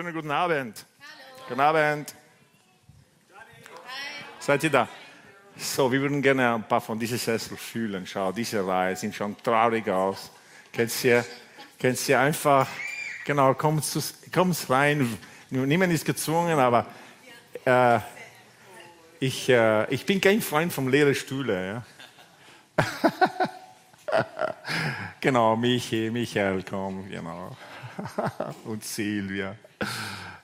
[0.00, 0.86] Schönen guten Abend.
[0.98, 1.44] Hallo.
[1.46, 2.14] Guten Abend.
[4.38, 4.88] Seid ihr da?
[5.58, 8.06] So, wir würden gerne ein paar von diesen Sesseln fühlen.
[8.06, 10.30] Schau, diese Reihe sieht schon traurig aus.
[10.72, 11.22] Kennst du,
[11.78, 12.66] kennst du einfach,
[13.26, 15.18] genau, kommst, kommst rein.
[15.50, 16.86] Niemand ist gezwungen, aber
[17.66, 17.98] äh,
[19.18, 21.84] ich, äh, ich bin kein Freund von leeren Stühlen.
[22.78, 22.86] Ja?
[25.20, 27.54] genau, Michi, Michael, komm, genau.
[28.64, 29.56] Und Silvia.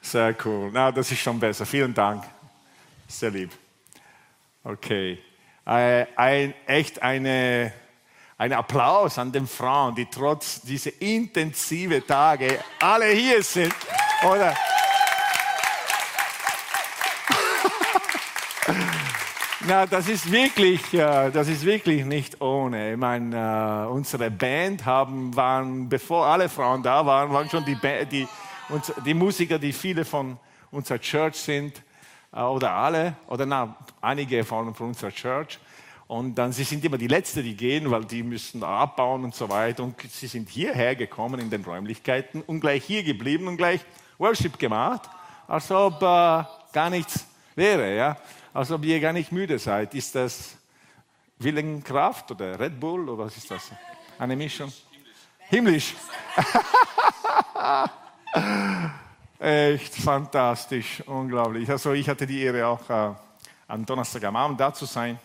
[0.01, 0.71] Sehr cool.
[0.73, 1.67] Na, das ist schon besser.
[1.67, 2.25] Vielen Dank.
[3.09, 3.51] Sehr lieb.
[4.63, 5.19] Okay.
[5.65, 7.73] Äh, ein, echt eine,
[8.39, 13.75] ein Applaus an den Frauen, die trotz dieser intensiven Tage alle hier sind.
[14.23, 14.55] Oder?
[19.69, 22.93] Na, das ist wirklich, äh, das ist wirklich nicht ohne.
[22.93, 27.77] Ich meine, äh, unsere Band haben, waren, bevor alle Frauen da waren, waren schon die,
[28.09, 28.29] die,
[29.05, 30.39] die Musiker, die viele von
[30.71, 31.83] unserer Church sind,
[32.33, 35.59] äh, oder alle, oder na, einige von, von unserer Church.
[36.07, 39.49] Und dann, sie sind immer die Letzten, die gehen, weil die müssen abbauen und so
[39.49, 39.83] weiter.
[39.83, 43.81] Und sie sind hierher gekommen in den Räumlichkeiten und gleich hier geblieben und gleich
[44.19, 45.11] Worship gemacht,
[45.49, 47.97] als ob äh, gar nichts wäre.
[47.97, 48.17] Ja?
[48.57, 49.95] Als ob ihr gar nicht müde seid.
[49.95, 50.57] Ist das
[51.39, 53.71] Willenkraft oder Red Bull oder was ist das?
[54.19, 54.73] Eine Mischung?
[55.39, 55.95] Himmlisch.
[59.39, 61.71] Echt fantastisch, unglaublich.
[61.71, 63.15] Also ich hatte die Ehre auch äh,
[63.69, 65.19] am Donnerstag am Abend da zu sein.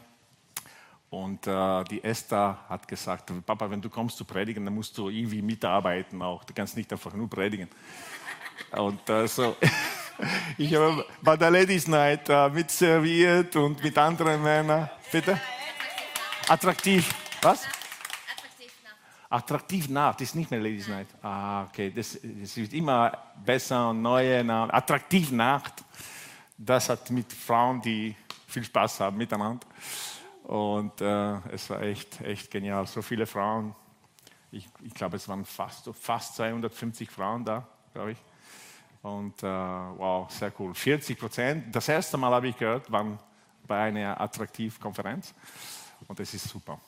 [1.09, 5.09] Und äh, die Esther hat gesagt, Papa, wenn du kommst zu predigen, dann musst du
[5.09, 6.43] irgendwie mitarbeiten auch.
[6.43, 7.69] Du kannst nicht einfach nur predigen.
[8.71, 9.55] Und äh, so,
[10.57, 14.89] ich habe bei der Ladies Night äh, mitserviert und mit anderen Männern.
[15.11, 15.39] Bitte?
[16.47, 17.13] Attraktiv.
[17.41, 17.67] Was?
[19.31, 21.07] Attraktiv Nacht, das ist nicht mehr Ladies Night.
[21.21, 24.73] Ah, okay, das, das wird immer besser und neue Nacht.
[24.73, 25.85] Attraktiv Nacht,
[26.57, 28.13] das hat mit Frauen, die
[28.47, 29.65] viel Spaß haben miteinander.
[30.43, 32.85] Und äh, es war echt, echt genial.
[32.87, 33.73] So viele Frauen.
[34.51, 38.17] Ich, ich glaube, es waren fast, fast 250 Frauen da, glaube ich.
[39.01, 40.73] Und äh, wow, sehr cool.
[40.75, 41.75] 40 Prozent.
[41.75, 43.17] Das erste Mal habe ich gehört, waren
[43.67, 45.33] bei einer Attraktivkonferenz.
[46.07, 46.79] Und das ist super.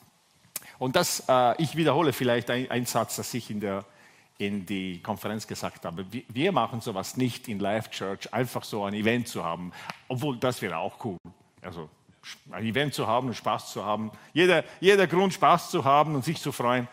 [0.80, 3.86] Und das, äh, ich wiederhole vielleicht einen Satz, das ich in, der,
[4.38, 6.06] in die Konferenz gesagt habe.
[6.12, 9.72] Wir, wir machen sowas nicht in Live Church, einfach so ein Event zu haben.
[10.08, 11.18] Obwohl, das wäre auch cool.
[11.62, 11.90] Also
[12.52, 14.12] ein Event zu haben und Spaß zu haben.
[14.34, 16.88] Jeder, jeder Grund, Spaß zu haben und sich zu freuen,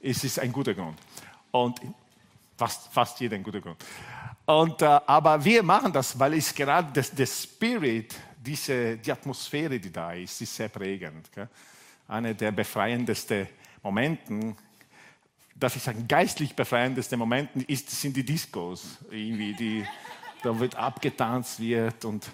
[0.00, 0.98] ist, ist ein guter Grund.
[1.50, 1.80] Und
[2.56, 3.82] fast, fast jeder ein guter Grund.
[4.50, 9.78] Und, äh, aber wir machen das, weil es gerade das, der Spirit, diese, die Atmosphäre,
[9.78, 11.30] die da ist, ist sehr prägend.
[11.32, 11.48] Gell?
[12.08, 13.46] Eine der befreiendsten
[13.80, 14.56] Momenten,
[15.54, 18.98] darf ich sagen, geistlich befreiendsten Momenten ist, sind die Discos.
[19.12, 19.86] Irgendwie, die,
[20.42, 22.04] da wird abgetanzt wird.
[22.04, 22.28] Und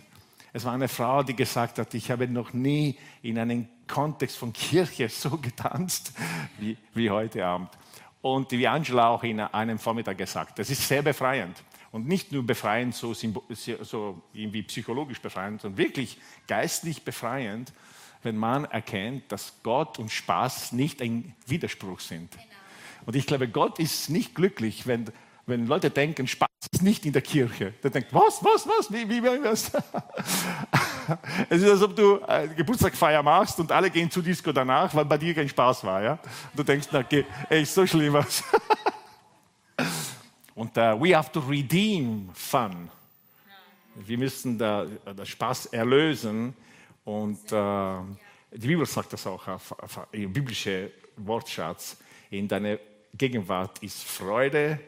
[0.54, 4.54] es war eine Frau, die gesagt hat, ich habe noch nie in einem Kontext von
[4.54, 6.14] Kirche so getanzt
[6.60, 7.68] wie, wie heute Abend.
[8.22, 11.62] Und wie Angela auch in einem Vormittag gesagt, das ist sehr befreiend.
[11.96, 17.72] Und nicht nur befreiend, so, so irgendwie psychologisch befreiend, sondern wirklich geistlich befreiend,
[18.22, 22.36] wenn man erkennt, dass Gott und Spaß nicht ein Widerspruch sind.
[23.06, 25.06] Und ich glaube, Gott ist nicht glücklich, wenn,
[25.46, 27.72] wenn Leute denken, Spaß ist nicht in der Kirche.
[27.82, 29.72] Der denkt, was, was, was, wie, wie, wie was?
[31.48, 35.06] es ist, als ob du eine Geburtstagfeier machst und alle gehen zu Disco danach, weil
[35.06, 36.02] bei dir kein Spaß war.
[36.02, 36.18] Ja?
[36.54, 38.44] Du denkst, na, okay, ey, so schlimm was.
[40.56, 42.90] Und uh, we have to redeem fun.
[43.94, 46.54] Wir müssen den Spaß erlösen.
[47.04, 48.02] Und uh,
[48.50, 49.46] die Bibel sagt das auch,
[50.12, 51.98] im biblischen Wortschatz.
[52.30, 52.78] In deiner
[53.12, 54.80] Gegenwart ist Freude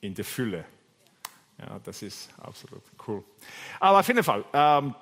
[0.00, 0.64] in der Fülle.
[1.58, 3.24] Ja, das ist absolut cool.
[3.80, 4.94] Aber auf jeden Fall, ähm,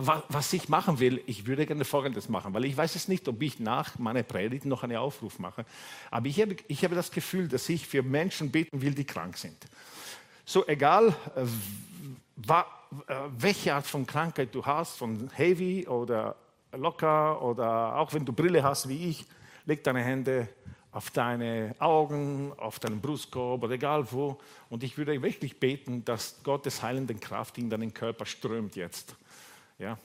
[0.00, 3.40] was ich machen will, ich würde gerne Folgendes machen, weil ich weiß es nicht, ob
[3.42, 5.64] ich nach meiner Predigt noch einen Aufruf mache,
[6.10, 9.36] aber ich habe, ich habe das Gefühl, dass ich für Menschen beten will, die krank
[9.36, 9.56] sind.
[10.44, 16.36] So egal, äh, äh, welche Art von Krankheit du hast, von heavy oder
[16.72, 19.24] locker oder auch wenn du Brille hast wie ich,
[19.64, 20.48] leg deine Hände
[20.92, 24.38] auf deine Augen, auf deinen Brustkorb oder egal wo.
[24.70, 29.14] Und ich würde wirklich beten, dass Gottes heilende Kraft in deinen Körper strömt jetzt.
[29.78, 29.98] Ja?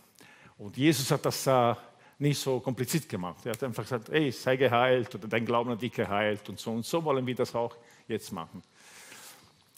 [0.58, 1.76] Und Jesus hat das äh,
[2.20, 3.46] nicht so kompliziert gemacht.
[3.46, 6.72] Er hat einfach gesagt, hey, sei geheilt oder dein Glauben hat dich geheilt und so.
[6.72, 7.76] Und so wollen wir das auch
[8.08, 8.62] jetzt machen.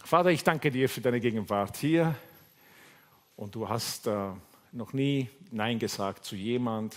[0.04, 2.16] Vater, ich danke dir für deine Gegenwart hier.
[3.36, 4.30] Und du hast äh,
[4.72, 6.96] noch nie Nein gesagt zu jemand,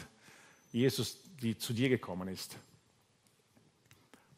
[0.72, 2.56] Jesus, die zu dir gekommen ist.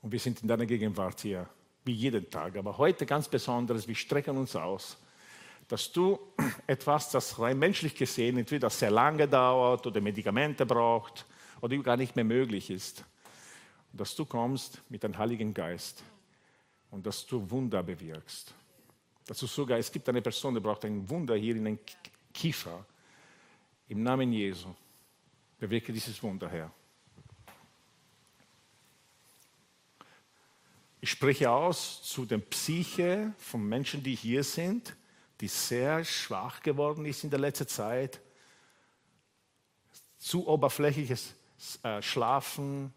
[0.02, 1.48] Und wir sind in deiner Gegenwart hier.
[1.88, 4.98] wie jeden Tag, aber heute ganz besonders, wir strecken uns aus,
[5.68, 6.18] dass du
[6.66, 11.26] etwas, das rein menschlich gesehen entweder sehr lange dauert oder Medikamente braucht
[11.60, 13.04] oder gar nicht mehr möglich ist,
[13.92, 16.02] dass du kommst mit dem Heiligen Geist
[16.90, 18.54] und dass du Wunder bewirkst.
[19.26, 21.78] Dass du sogar, es gibt eine Person, die braucht ein Wunder hier in den
[22.32, 22.84] Kiefer.
[23.88, 24.68] Im Namen Jesu
[25.58, 26.72] bewirke dieses Wunder, Herr.
[31.00, 34.96] Ich spreche aus zu der Psyche von Menschen, die hier sind,
[35.40, 38.20] die sehr schwach geworden ist in der letzten Zeit.
[40.18, 41.34] Zu oberflächliches
[41.82, 42.92] äh, Schlafen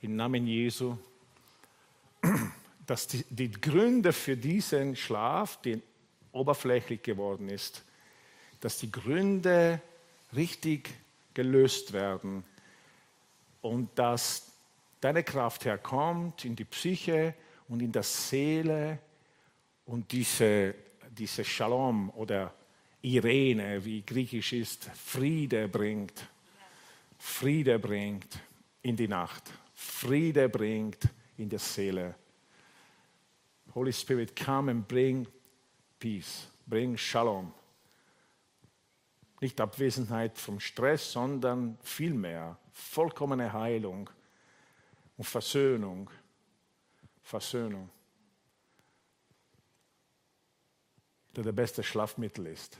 [0.00, 0.96] im Namen Jesu.
[2.86, 5.78] Dass die, die Gründe für diesen Schlaf, der
[6.32, 7.84] oberflächlich geworden ist,
[8.60, 9.80] dass die Gründe
[10.34, 10.90] richtig
[11.34, 12.44] gelöst werden
[13.60, 14.52] und dass
[15.00, 17.34] deine Kraft herkommt in die Psyche
[17.68, 18.98] und in der Seele
[19.86, 20.74] und diese,
[21.12, 22.54] diese Shalom oder
[23.02, 26.26] Irene, wie griechisch ist, Friede bringt.
[27.18, 28.38] Friede bringt
[28.82, 29.50] in die Nacht.
[29.74, 32.14] Friede bringt in der Seele.
[33.74, 35.26] Holy Spirit, come and bring
[35.98, 37.52] peace, bring Shalom.
[39.40, 44.08] Nicht Abwesenheit vom Stress, sondern vielmehr vollkommene Heilung
[45.16, 46.08] und Versöhnung.
[47.22, 47.90] Versöhnung.
[51.34, 52.78] Der der beste Schlafmittel ist.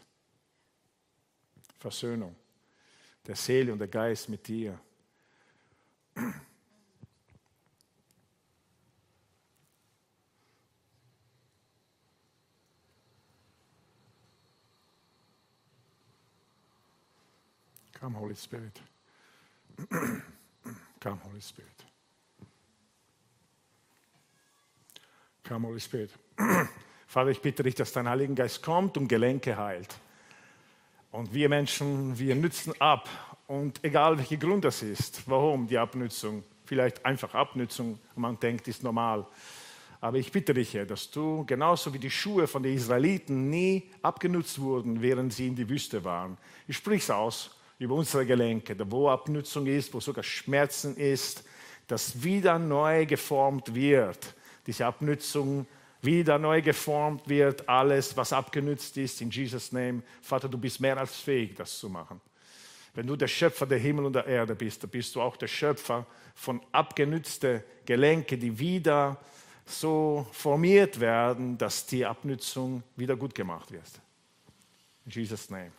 [1.79, 2.37] Versöhnung.
[3.27, 4.79] Der Seele und der Geist mit dir.
[18.03, 18.81] Come, Holy Spirit.
[21.01, 21.87] Come, Holy Spirit.
[25.45, 26.11] Come, Holy Spirit.
[27.13, 29.95] Vater, ich bitte dich, dass dein Heiliger Geist kommt und Gelenke heilt.
[31.11, 33.07] Und wir Menschen, wir nützen ab.
[33.47, 38.83] Und egal welcher Grund das ist, warum die Abnützung, vielleicht einfach Abnützung, man denkt, ist
[38.83, 39.27] normal.
[40.01, 43.91] Aber ich bitte dich, Herr, dass du genauso wie die Schuhe von den Israeliten nie
[44.01, 46.39] abgenutzt wurden, während sie in die Wüste waren.
[46.67, 51.45] Ich sprich es aus über unsere Gelenke, wo Abnützung ist, wo sogar Schmerzen ist,
[51.89, 54.35] dass wieder neu geformt wird
[54.67, 55.67] diese Abnützung
[56.03, 60.03] wieder neu geformt wird, alles, was abgenützt ist, in Jesus' Name.
[60.21, 62.21] Vater, du bist mehr als fähig, das zu machen.
[62.95, 65.47] Wenn du der Schöpfer der Himmel und der Erde bist, dann bist du auch der
[65.47, 66.05] Schöpfer
[66.35, 69.17] von abgenützten Gelenken, die wieder
[69.65, 73.89] so formiert werden, dass die Abnützung wieder gut gemacht wird.
[75.07, 75.73] In Jesus' Name.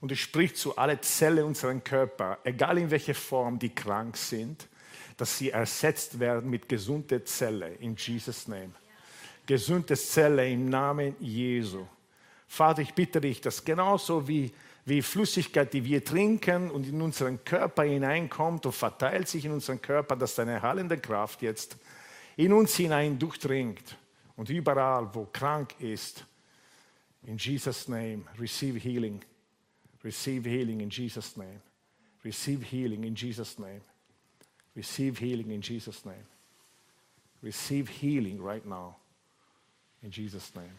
[0.00, 4.68] Und es spricht zu alle Zellen unseres Körpers, egal in welcher Form die krank sind,
[5.16, 8.72] dass sie ersetzt werden mit gesunden Zellen in Jesus' Name.
[9.46, 11.86] Gesunde Zellen im Namen Jesu.
[12.46, 14.52] Vater, ich bitte dich, dass genauso wie,
[14.84, 19.80] wie Flüssigkeit, die wir trinken und in unseren Körper hineinkommt und verteilt sich in unseren
[19.80, 21.76] Körper, dass deine heilende Kraft jetzt
[22.36, 23.96] in uns hinein durchdringt
[24.36, 26.24] und überall, wo krank ist,
[27.22, 29.20] in Jesus' Name, receive healing.
[30.06, 31.60] Receive healing in Jesus' name.
[32.22, 33.80] Receive healing in Jesus' name.
[34.76, 36.26] Receive healing in Jesus' name.
[37.42, 38.94] Receive healing right now
[40.04, 40.70] in Jesus' name.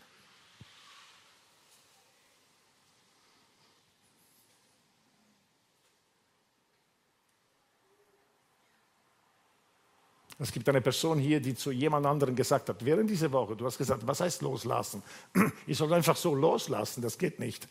[10.40, 13.66] Es gibt eine Person hier, die zu jemand anderem gesagt hat, während dieser Woche, du
[13.66, 15.04] hast gesagt, was heißt loslassen?
[15.68, 17.68] Ich soll einfach so loslassen, das geht nicht.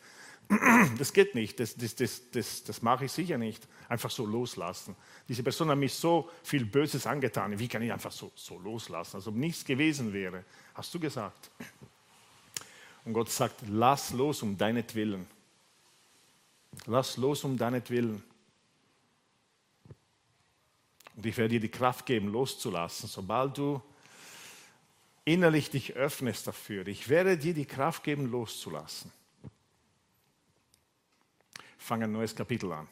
[0.98, 3.66] Das geht nicht, das, das, das, das, das mache ich sicher nicht.
[3.88, 4.96] Einfach so loslassen.
[5.28, 7.58] Diese Person hat mich so viel Böses angetan.
[7.58, 10.44] Wie kann ich einfach so, so loslassen, als ob nichts gewesen wäre?
[10.74, 11.50] Hast du gesagt.
[13.04, 15.26] Und Gott sagt, lass los um deinetwillen.
[16.86, 18.22] Lass los um deinetwillen.
[21.16, 23.80] Und ich werde dir die Kraft geben, loszulassen, sobald du
[25.24, 26.86] innerlich dich öffnest dafür.
[26.86, 29.10] Ich werde dir die Kraft geben, loszulassen
[31.76, 32.88] fange ein neues Kapitel an.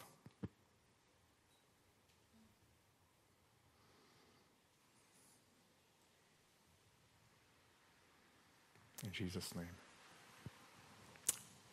[9.02, 9.68] In Jesus' name.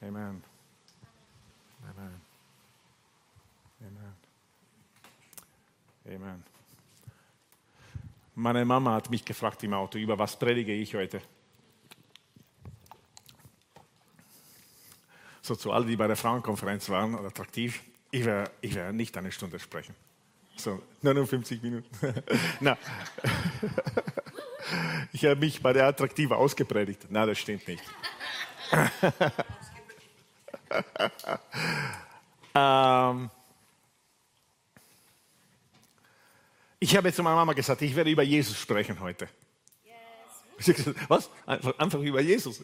[0.02, 0.44] Amen.
[1.90, 2.22] Amen.
[3.80, 4.16] Amen.
[6.06, 6.44] Amen.
[8.36, 11.22] Meine Mama hat mich gefragt im Auto, über was predige ich heute?
[15.42, 17.82] So zu all die bei der Frauenkonferenz waren, attraktiv.
[18.12, 19.96] ich werde ich werd nicht eine Stunde sprechen.
[20.56, 21.90] So, 59 Minuten.
[22.60, 22.78] Na,
[25.12, 27.08] ich habe mich bei der Attraktive ausgepredigt.
[27.10, 27.84] Na, das stimmt nicht.
[32.56, 33.30] ähm,
[36.80, 39.28] ich habe zu meiner Mama gesagt, ich werde über Jesus sprechen heute.
[40.60, 40.94] Yes.
[41.08, 41.30] Was?
[41.46, 42.62] Einfach, über Jesus.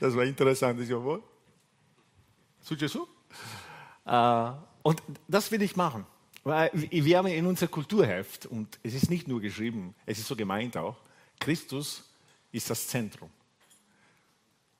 [0.00, 0.80] das war interessant.
[0.80, 1.22] Ich so,
[2.74, 3.08] Jesus?
[4.04, 4.50] Äh,
[4.82, 6.06] und das will ich machen.
[6.44, 10.36] Weil wir haben in unser Kulturheft, und es ist nicht nur geschrieben, es ist so
[10.36, 10.96] gemeint auch,
[11.40, 12.08] Christus
[12.52, 13.30] ist das Zentrum.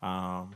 [0.01, 0.55] Ähm,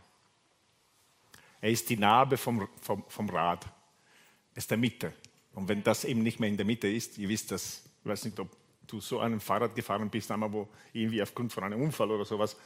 [1.61, 3.65] er ist die Narbe vom, vom, vom Rad.
[3.65, 5.13] Er ist der Mitte.
[5.53, 8.25] Und wenn das eben nicht mehr in der Mitte ist, ihr wisst das, ich weiß
[8.27, 8.49] nicht, ob
[8.87, 12.57] du so einem Fahrrad gefahren bist, einmal wo irgendwie aufgrund von einem Unfall oder sowas,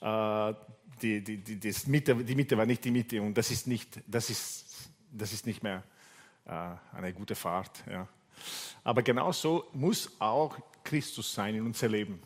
[0.00, 0.54] äh,
[1.02, 4.30] die, die, die, Mitte, die Mitte war nicht die Mitte und das ist nicht, das
[4.30, 4.64] ist,
[5.12, 5.82] das ist nicht mehr
[6.46, 7.82] äh, eine gute Fahrt.
[7.90, 8.08] Ja.
[8.84, 12.22] Aber genauso muss auch Christus sein in unser Leben.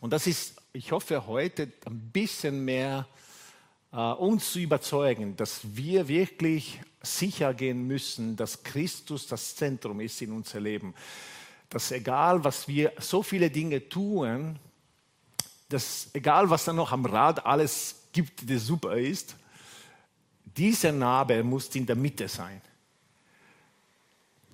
[0.00, 3.06] Und das ist, ich hoffe, heute ein bisschen mehr
[3.92, 10.20] äh, uns zu überzeugen, dass wir wirklich sicher gehen müssen, dass Christus das Zentrum ist
[10.22, 10.94] in unser Leben.
[11.68, 14.58] Dass egal, was wir so viele Dinge tun,
[15.68, 19.36] dass egal, was da noch am Rad alles gibt, das super ist,
[20.44, 22.60] dieser Narbe muss in der Mitte sein.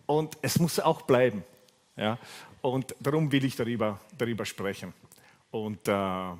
[0.07, 1.45] Und es muss auch bleiben.
[1.97, 2.19] Ja?
[2.61, 4.93] Und darum will ich darüber, darüber sprechen.
[5.51, 6.33] Und äh,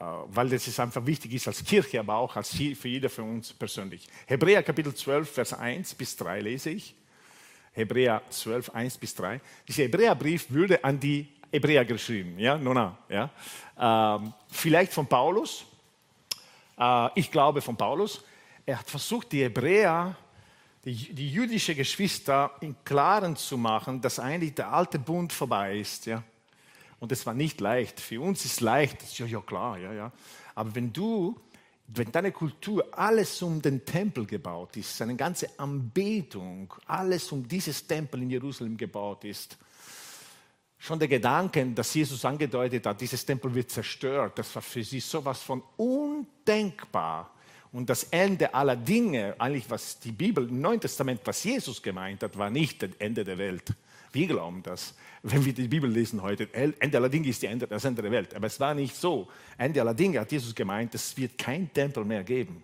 [0.00, 3.36] äh, weil das ist einfach wichtig ist als Kirche, aber auch als für jeder von
[3.36, 4.08] uns persönlich.
[4.26, 6.94] Hebräer Kapitel 12, Vers 1 bis 3 lese ich.
[7.72, 9.40] Hebräer 12, 1 bis 3.
[9.68, 13.30] Dieser Hebräerbrief würde an die Hebräer geschrieben, ja, Nona, ja.
[13.78, 15.64] Ähm, vielleicht von Paulus,
[16.78, 18.24] äh, ich glaube von Paulus.
[18.64, 20.16] Er hat versucht, die Hebräer,
[20.84, 26.06] die, die jüdische Geschwister in Klaren zu machen, dass eigentlich der alte Bund vorbei ist,
[26.06, 26.22] ja.
[27.00, 27.98] Und es war nicht leicht.
[27.98, 30.12] Für uns ist leicht, ja, ja klar, ja, ja.
[30.54, 31.38] Aber wenn du,
[31.88, 37.86] wenn deine Kultur alles um den Tempel gebaut ist, seine ganze Anbetung, alles um dieses
[37.86, 39.56] Tempel in Jerusalem gebaut ist,
[40.80, 44.98] schon der Gedanke, dass Jesus angedeutet hat, dieses Tempel wird zerstört, das war für sie
[44.98, 47.30] sowas von undenkbar.
[47.72, 52.20] Und das Ende aller Dinge, eigentlich was die Bibel im Neuen Testament, was Jesus gemeint
[52.24, 53.72] hat, war nicht das Ende der Welt.
[54.12, 57.84] Wir glauben das wenn wir die Bibel lesen heute, Ende aller Dinge ist Ende, das
[57.84, 58.34] Ende der Welt.
[58.34, 59.28] Aber es war nicht so.
[59.58, 62.62] Ende aller Dinge hat Jesus gemeint, es wird kein Tempel mehr geben.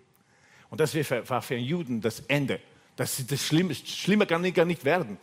[0.69, 2.59] Und das war für einen Juden das Ende.
[2.95, 5.17] Das, das Schlimme, schlimmer kann gar nicht werden,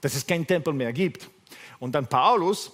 [0.00, 1.28] dass es keinen Tempel mehr gibt.
[1.78, 2.72] Und dann Paulus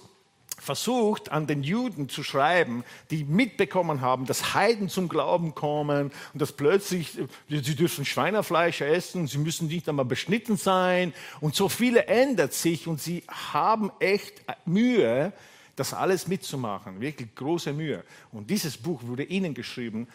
[0.59, 6.41] versucht, an den Juden zu schreiben, die mitbekommen haben, dass Heiden zum Glauben kommen und
[6.41, 7.17] dass plötzlich,
[7.49, 12.87] sie dürfen Schweinerfleisch essen, sie müssen nicht einmal beschnitten sein und so viele ändert sich
[12.87, 15.33] und sie haben echt Mühe,
[15.75, 18.03] das alles mitzumachen, wirklich große Mühe.
[18.31, 20.07] Und dieses Buch wurde ihnen geschrieben,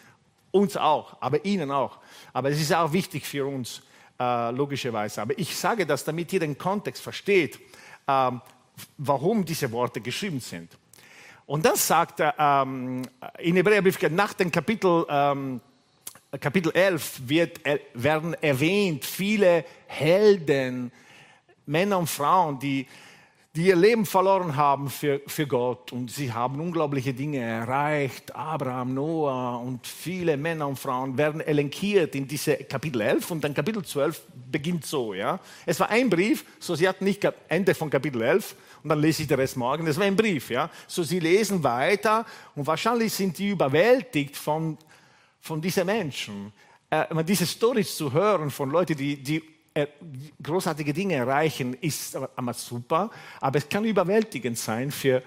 [0.51, 1.99] uns auch, aber ihnen auch.
[2.33, 3.81] Aber es ist auch wichtig für uns,
[4.19, 5.21] äh, logischerweise.
[5.21, 7.59] Aber ich sage das, damit ihr den Kontext versteht.
[8.07, 8.41] Ähm,
[8.97, 10.77] warum diese Worte geschrieben sind.
[11.45, 13.01] Und dann sagt ähm,
[13.39, 15.61] in Hebräerbrief, nach dem Kapitel, ähm,
[16.39, 17.59] Kapitel 11 wird,
[17.95, 20.91] werden erwähnt viele Helden,
[21.65, 22.85] Männer und Frauen, die,
[23.55, 28.35] die ihr Leben verloren haben für, für Gott und sie haben unglaubliche Dinge erreicht.
[28.35, 33.53] Abraham, Noah und viele Männer und Frauen werden elenkiert in diese Kapitel 11 und dann
[33.55, 35.15] Kapitel 12 beginnt so.
[35.15, 35.39] Ja?
[35.65, 39.23] Es war ein Brief, so sie hatten nicht Ende von Kapitel 11, und dann lese
[39.23, 39.85] ich den Rest morgen.
[39.85, 40.69] Das war ein Brief, ja.
[40.87, 42.25] So, sie lesen weiter
[42.55, 44.77] und wahrscheinlich sind die überwältigt von,
[45.41, 46.53] von diesen Menschen.
[46.89, 49.43] Äh, diese Stories zu hören von Leuten, die, die
[50.41, 53.09] großartige Dinge erreichen, ist einmal super,
[53.39, 55.23] aber es kann überwältigend sein für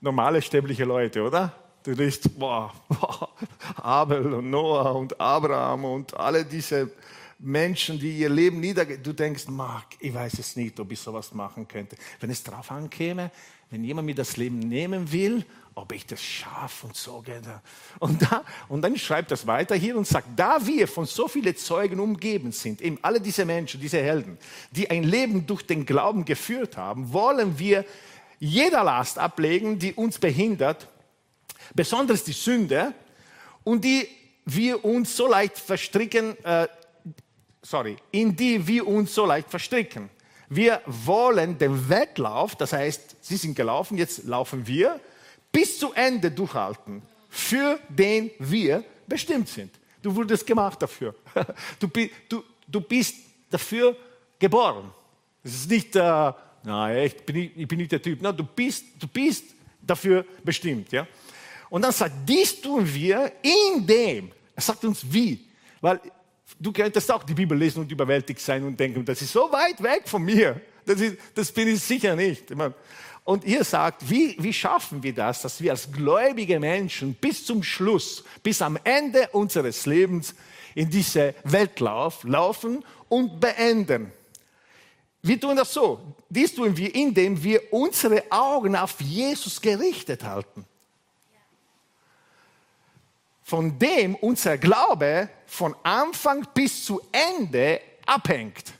[0.00, 1.52] normale sterbliche Leute, oder?
[1.82, 3.30] Du liest, boah, boah,
[3.76, 6.90] Abel und Noah und Abraham und alle diese
[7.38, 9.02] Menschen, die ihr Leben niedergehen.
[9.02, 11.96] Du denkst, Mark, ich weiß es nicht, ob ich sowas machen könnte.
[12.20, 13.30] Wenn es darauf ankäme,
[13.70, 15.44] wenn jemand mir das Leben nehmen will,
[15.80, 17.24] ob ich das schaffe und so.
[17.98, 21.56] Und, da, und dann schreibt das weiter hier und sagt, da wir von so vielen
[21.56, 24.38] Zeugen umgeben sind, eben alle diese Menschen, diese Helden,
[24.70, 27.84] die ein Leben durch den Glauben geführt haben, wollen wir
[28.38, 30.86] jeder Last ablegen, die uns behindert,
[31.74, 32.94] besonders die Sünde,
[33.64, 34.08] und die
[34.44, 36.66] wir uns so leicht verstricken, äh,
[37.62, 40.10] sorry, in die wir uns so leicht verstricken.
[40.48, 44.98] Wir wollen den Wettlauf, das heißt, sie sind gelaufen, jetzt laufen wir,
[45.52, 49.72] bis zu Ende durchhalten, für den wir bestimmt sind.
[50.02, 51.14] Du wurdest gemacht dafür.
[51.78, 51.88] Du,
[52.28, 53.14] du, du bist
[53.50, 53.96] dafür
[54.38, 54.90] geboren.
[55.42, 58.18] Es ist nicht, äh, na, echt, bin ich, ich, bin nicht der Typ.
[58.20, 59.44] Na, du bist, du bist
[59.80, 60.92] dafür bestimmt.
[60.92, 61.06] Ja?
[61.68, 64.30] Und dann sagt, dies tun wir in dem.
[64.54, 65.46] Er sagt uns wie.
[65.80, 66.00] Weil
[66.58, 69.82] du könntest auch die Bibel lesen und überwältigt sein und denken, das ist so weit
[69.82, 70.60] weg von mir.
[70.84, 72.50] Das, ist, das bin ich sicher nicht.
[73.30, 77.62] Und ihr sagt, wie, wie schaffen wir das, dass wir als gläubige Menschen bis zum
[77.62, 80.34] Schluss, bis am Ende unseres Lebens
[80.74, 84.10] in diese Welt laufen und beenden?
[85.22, 86.00] Wir tun das so.
[86.28, 90.66] Dies tun wir, indem wir unsere Augen auf Jesus gerichtet halten.
[93.44, 98.72] Von dem unser Glaube von Anfang bis zu Ende abhängt.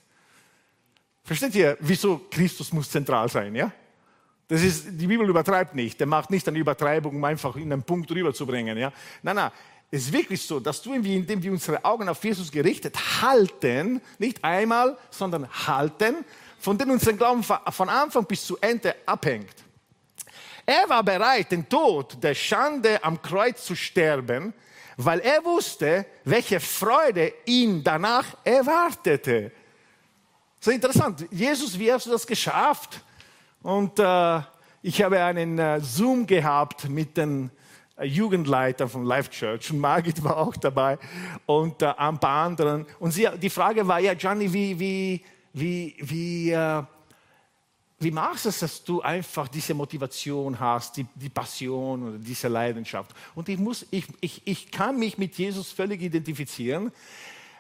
[1.23, 3.71] Versteht ihr, wieso Christus muss zentral sein, ja?
[4.50, 6.00] Das ist, die Bibel übertreibt nicht.
[6.00, 8.92] Der macht nicht eine Übertreibung, um einfach in einen Punkt rüberzubringen, ja?
[9.23, 9.52] Nein, nein.
[9.92, 14.42] Es ist wirklich so, dass du, indem wir unsere Augen auf Jesus gerichtet halten, nicht
[14.42, 16.25] einmal, sondern halten,
[16.59, 19.54] von dem unser Glauben von Anfang bis zu Ende abhängt.
[20.66, 24.52] Er war bereit, den Tod der Schande am Kreuz zu sterben,
[24.97, 29.52] weil er wusste, welche Freude ihn danach erwartete.
[30.59, 31.25] So interessant.
[31.30, 33.00] Jesus, wie hast du das geschafft?
[33.62, 34.40] Und äh,
[34.82, 37.50] ich habe einen äh, Zoom gehabt mit den
[37.96, 40.98] äh, Jugendleiter von Life Church und Margit war auch dabei
[41.44, 42.86] und äh, ein paar anderen.
[42.98, 46.82] Und sie, die Frage war ja, Gianni, wie, wie, wie, wie, äh,
[47.98, 52.48] wie machst du es, dass du einfach diese Motivation hast, die, die Passion oder diese
[52.48, 53.14] Leidenschaft?
[53.34, 56.90] Und ich, muss, ich, ich, ich kann mich mit Jesus völlig identifizieren,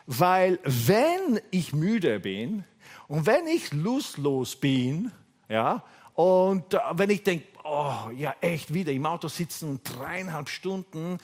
[0.06, 2.64] weil wenn ich müde bin
[3.06, 5.12] und wenn ich lustlos bin,
[5.50, 5.82] ja,
[6.14, 11.18] und äh, wenn ich denke, oh, ja, echt wieder im Auto sitzen dreieinhalb Stunden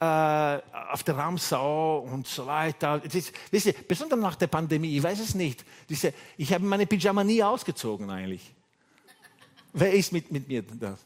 [0.00, 3.00] äh, auf der Ramsau und so weiter.
[3.00, 5.64] Das, wisst ihr, besonders nach der Pandemie, ich weiß es nicht.
[5.88, 8.52] Diese, ich habe meine Pyjama nie ausgezogen eigentlich.
[9.72, 10.96] Wer ist mit, mit mir da?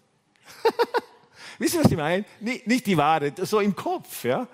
[1.58, 2.24] wisst ihr, was ich meine?
[2.40, 4.46] Nicht, nicht die Wahrheit, so im Kopf, ja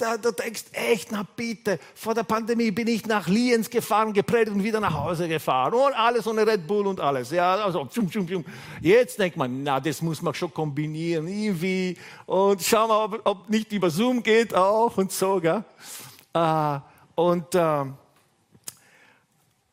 [0.00, 4.56] da, du denkst echt, na bitte, vor der Pandemie bin ich nach Lienz gefahren, gepredigt
[4.56, 7.30] und wieder nach Hause gefahren und alles ohne Red Bull und alles.
[7.30, 8.44] Ja, also, tschum, tschum, tschum.
[8.80, 11.96] Jetzt denkt man, na, das muss man schon kombinieren, irgendwie.
[12.26, 15.64] Und schauen wir, ob, ob nicht über Zoom geht auch und so, gell?
[16.32, 16.78] Äh,
[17.14, 17.84] und, äh,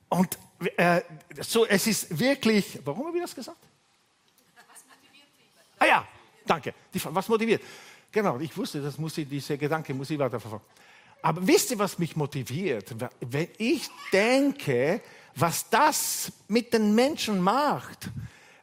[0.10, 0.40] und
[0.76, 1.02] äh,
[1.40, 3.58] so, es ist wirklich, warum habe ich das gesagt?
[4.56, 5.46] Was motiviert dich?
[5.80, 6.08] Ah ja,
[6.46, 6.74] danke.
[6.94, 7.62] Die, was motiviert?
[8.12, 10.66] Genau, ich wusste, das muss ich, diese Gedanke muss ich weiterverfolgen.
[11.22, 12.96] Aber wisst ihr, was mich motiviert?
[13.20, 15.02] Wenn ich denke,
[15.36, 18.10] was das mit den Menschen macht,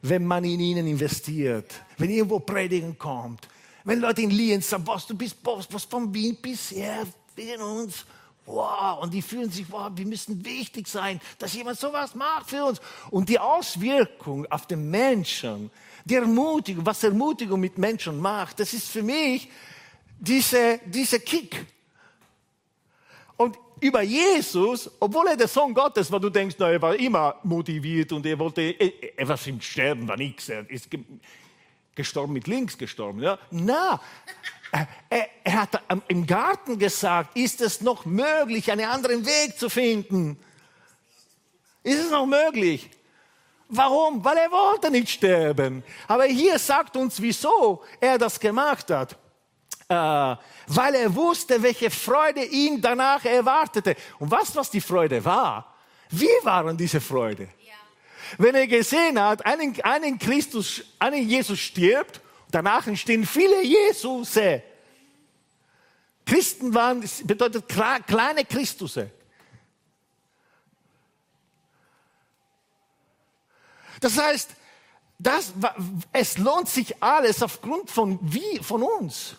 [0.03, 3.49] wenn man in ihnen investiert, wenn irgendwo Predigen kommt,
[3.85, 8.07] wenn Leute in Lienz sagen, was du bist, was von Wien bisher in uns,
[8.47, 12.65] wow, und die fühlen sich, wow, wir müssen wichtig sein, dass jemand sowas macht für
[12.65, 12.81] uns.
[13.11, 15.71] Und die Auswirkung auf den Menschen,
[16.05, 19.49] die Ermutigung, was Ermutigung mit Menschen macht, das ist für mich
[20.19, 21.65] diese, diese Kick.
[23.37, 27.37] Und über Jesus, obwohl er der Sohn Gottes war, du denkst, na, er war immer
[27.43, 30.89] motiviert und er wollte, er, er war im Sterben, war nichts, er ist
[31.95, 33.23] gestorben mit links gestorben.
[33.23, 33.39] Ja?
[33.51, 34.01] Na,
[35.09, 40.39] er, er hat im Garten gesagt, ist es noch möglich, einen anderen Weg zu finden?
[41.83, 42.91] Ist es noch möglich?
[43.69, 44.25] Warum?
[44.25, 45.83] Weil er wollte nicht sterben.
[46.07, 49.17] Aber hier sagt uns, wieso er das gemacht hat.
[49.89, 49.95] Äh,
[50.67, 53.97] weil er wusste, welche Freude ihn danach erwartete.
[54.19, 55.75] Und was, was die Freude war?
[56.11, 57.49] Wie waren diese Freude?
[57.61, 57.75] Ja.
[58.39, 64.63] Wenn er gesehen hat, einen, einen Christus, einen Jesus stirbt, danach entstehen viele Jesusse.
[66.25, 67.65] Christen waren, bedeutet
[68.07, 69.11] kleine Christusse.
[74.05, 74.51] Das heißt,
[75.19, 75.55] das,
[76.13, 79.37] es lohnt sich alles aufgrund von wie, von uns.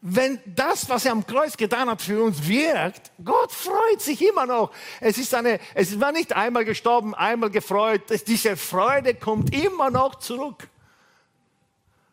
[0.00, 4.46] Wenn das, was er am Kreuz getan hat, für uns wirkt, Gott freut sich immer
[4.46, 4.72] noch.
[5.00, 8.04] Es ist eine, es war nicht einmal gestorben, einmal gefreut.
[8.26, 10.66] Diese Freude kommt immer noch zurück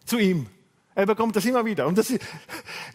[0.03, 0.47] zu ihm.
[0.93, 1.87] Er bekommt das immer wieder.
[1.87, 2.21] Und das ist,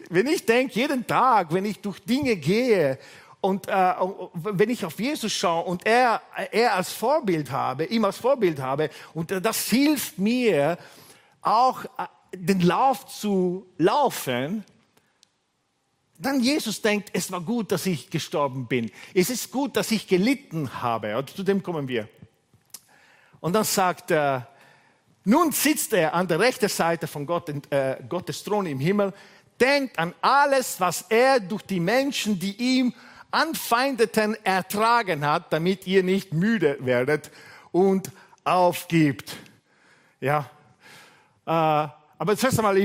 [0.09, 2.99] wenn ich denke, jeden Tag, wenn ich durch Dinge gehe
[3.41, 3.93] und äh,
[4.33, 8.91] wenn ich auf Jesus schaue und er, er als Vorbild habe, ihm als Vorbild habe,
[9.15, 10.77] und das hilft mir
[11.41, 11.87] auch äh,
[12.33, 14.63] den Lauf zu laufen,
[16.19, 18.91] dann Jesus denkt, es war gut, dass ich gestorben bin.
[19.15, 21.17] Es ist gut, dass ich gelitten habe.
[21.17, 22.07] Und zu dem kommen wir.
[23.39, 24.47] Und dann sagt er,
[25.23, 29.13] nun sitzt er an der rechten Seite von Gott, äh, Gottes Thron im Himmel,
[29.59, 32.93] denkt an alles, was er durch die Menschen, die ihm
[33.31, 37.31] Anfeindeten ertragen hat, damit ihr nicht müde werdet
[37.71, 38.11] und
[38.43, 39.35] aufgibt.
[40.19, 40.49] Ja.
[41.45, 41.87] Äh,
[42.21, 42.77] aber zuerst einmal,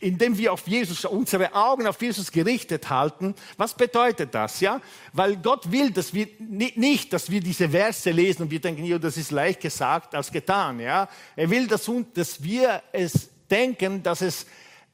[0.00, 4.58] indem wir auf Jesus, unsere Augen auf Jesus gerichtet halten, was bedeutet das?
[4.58, 4.80] Ja,
[5.12, 8.98] weil Gott will, dass wir nicht, dass wir diese Verse lesen und wir denken, ja,
[8.98, 10.80] das ist leicht gesagt als getan.
[10.80, 14.44] Ja, er will, dass, dass wir es denken, dass es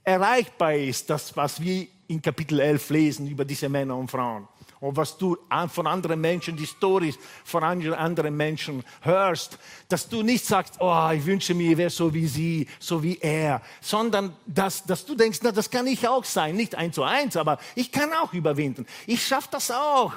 [0.05, 4.47] erreichbar ist, das, was wir in Kapitel 11 lesen über diese Männer und Frauen
[4.81, 5.37] und was du
[5.69, 11.25] von anderen Menschen, die Stories von anderen Menschen hörst, dass du nicht sagst, oh, ich
[11.25, 15.41] wünsche mir, ich wäre so wie sie, so wie er, sondern dass, dass du denkst,
[15.43, 18.87] na, das kann ich auch sein, nicht eins zu eins, aber ich kann auch überwinden.
[19.07, 20.15] Ich schaffe das auch.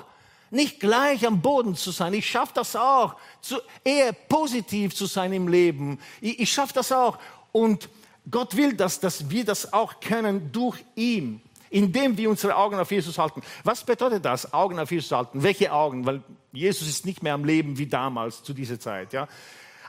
[0.49, 2.13] Nicht gleich am Boden zu sein.
[2.13, 3.15] Ich schaffe das auch.
[3.41, 5.99] Zu, eher positiv zu sein im Leben.
[6.21, 7.17] Ich, ich schaffe das auch.
[7.51, 7.89] Und
[8.29, 11.41] Gott will das, dass wir das auch können durch ihn
[11.73, 13.41] indem wir unsere Augen auf Jesus halten.
[13.63, 15.41] Was bedeutet das, Augen auf Jesus halten?
[15.41, 16.05] Welche Augen?
[16.05, 19.11] Weil Jesus ist nicht mehr am Leben wie damals zu dieser Zeit.
[19.11, 19.27] Ja?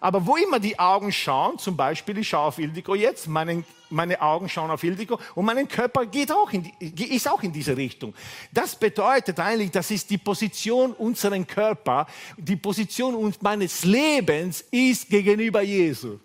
[0.00, 4.20] Aber wo immer die Augen schauen, zum Beispiel, ich schaue auf Ildiko jetzt, meine, meine
[4.22, 7.76] Augen schauen auf Ildiko und mein Körper geht auch in die, ist auch in diese
[7.76, 8.14] Richtung.
[8.50, 12.06] Das bedeutet eigentlich, das ist die Position unseres Körpers,
[12.38, 16.18] die Position meines Lebens ist gegenüber Jesus.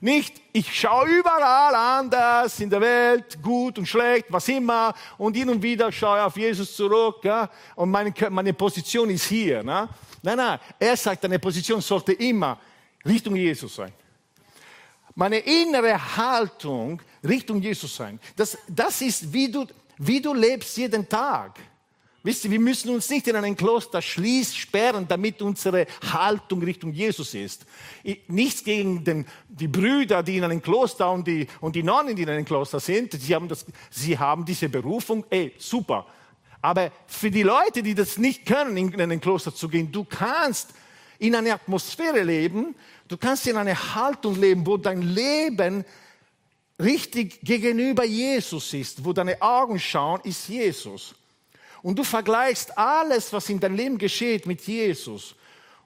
[0.00, 5.48] Nicht, ich schaue überall anders in der Welt, gut und schlecht, was immer, und hin
[5.48, 9.62] und wieder schaue ich auf Jesus zurück, ja, und meine, meine Position ist hier.
[9.62, 9.88] Ne?
[10.22, 12.58] Nein, nein, er sagt, deine Position sollte immer
[13.04, 13.92] Richtung Jesus sein.
[15.14, 18.20] Meine innere Haltung Richtung Jesus sein.
[18.36, 19.66] Das, das ist, wie du,
[19.98, 21.58] wie du lebst jeden Tag.
[22.26, 26.92] Wisst ihr, wir müssen uns nicht in einem Kloster schließen, sperren, damit unsere Haltung Richtung
[26.92, 27.64] Jesus ist.
[28.26, 32.22] Nichts gegen den, die Brüder, die in einem Kloster und die, und die Nonnen, die
[32.22, 33.12] in einem Kloster sind.
[33.12, 35.24] Sie haben, das, sie haben diese Berufung.
[35.30, 36.04] Ey, super.
[36.60, 40.70] Aber für die Leute, die das nicht können, in ein Kloster zu gehen, du kannst
[41.20, 42.74] in einer Atmosphäre leben,
[43.06, 45.84] du kannst in einer Haltung leben, wo dein Leben
[46.82, 51.14] richtig gegenüber Jesus ist, wo deine Augen schauen, ist Jesus
[51.86, 55.36] und du vergleichst alles, was in deinem Leben geschieht, mit Jesus.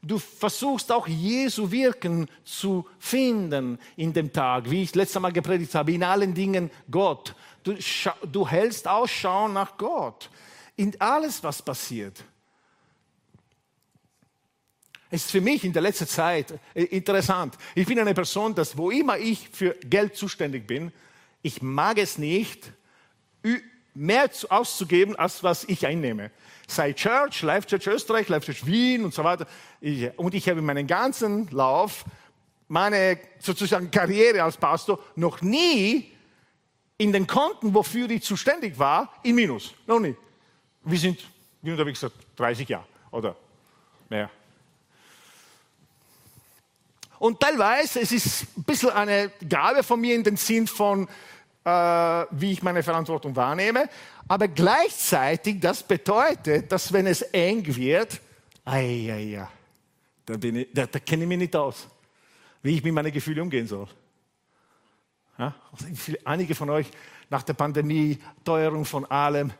[0.00, 5.74] Du versuchst auch Jesu Wirken zu finden in dem Tag, wie ich letztes Mal gepredigt
[5.74, 7.34] habe, in allen Dingen Gott.
[7.62, 7.76] Du,
[8.32, 10.30] du hältst Ausschau nach Gott
[10.74, 12.24] in alles, was passiert.
[15.10, 17.58] Es ist für mich in der letzten Zeit äh, interessant.
[17.74, 20.92] Ich bin eine Person, dass wo immer ich für Geld zuständig bin,
[21.42, 22.72] ich mag es nicht,
[23.94, 26.30] mehr auszugeben, als was ich einnehme.
[26.66, 29.46] Sei Church, Life Church Österreich, Life Church Wien und so weiter.
[30.16, 32.04] Und ich habe meinen ganzen Lauf,
[32.68, 36.12] meine sozusagen Karriere als Pastor noch nie
[36.98, 39.74] in den Konten, wofür ich zuständig war, in Minus.
[39.86, 40.14] Noch nie.
[40.84, 41.18] Wir sind,
[41.62, 43.34] wie unterwegs seit 30 Jahren oder
[44.08, 44.30] mehr.
[47.18, 51.06] Und teilweise, es ist ein bisschen eine Gabe von mir in den Sinn von,
[51.62, 53.88] wie ich meine Verantwortung wahrnehme.
[54.26, 58.20] Aber gleichzeitig, das bedeutet, dass wenn es eng wird,
[58.64, 59.48] ai, ai, ai,
[60.24, 61.88] da, da, da kenne ich mich nicht aus,
[62.62, 63.88] wie ich mit meinen Gefühlen umgehen soll.
[65.38, 65.54] Ja?
[66.24, 66.90] Einige von euch
[67.28, 69.52] nach der Pandemie, Teuerung von allem,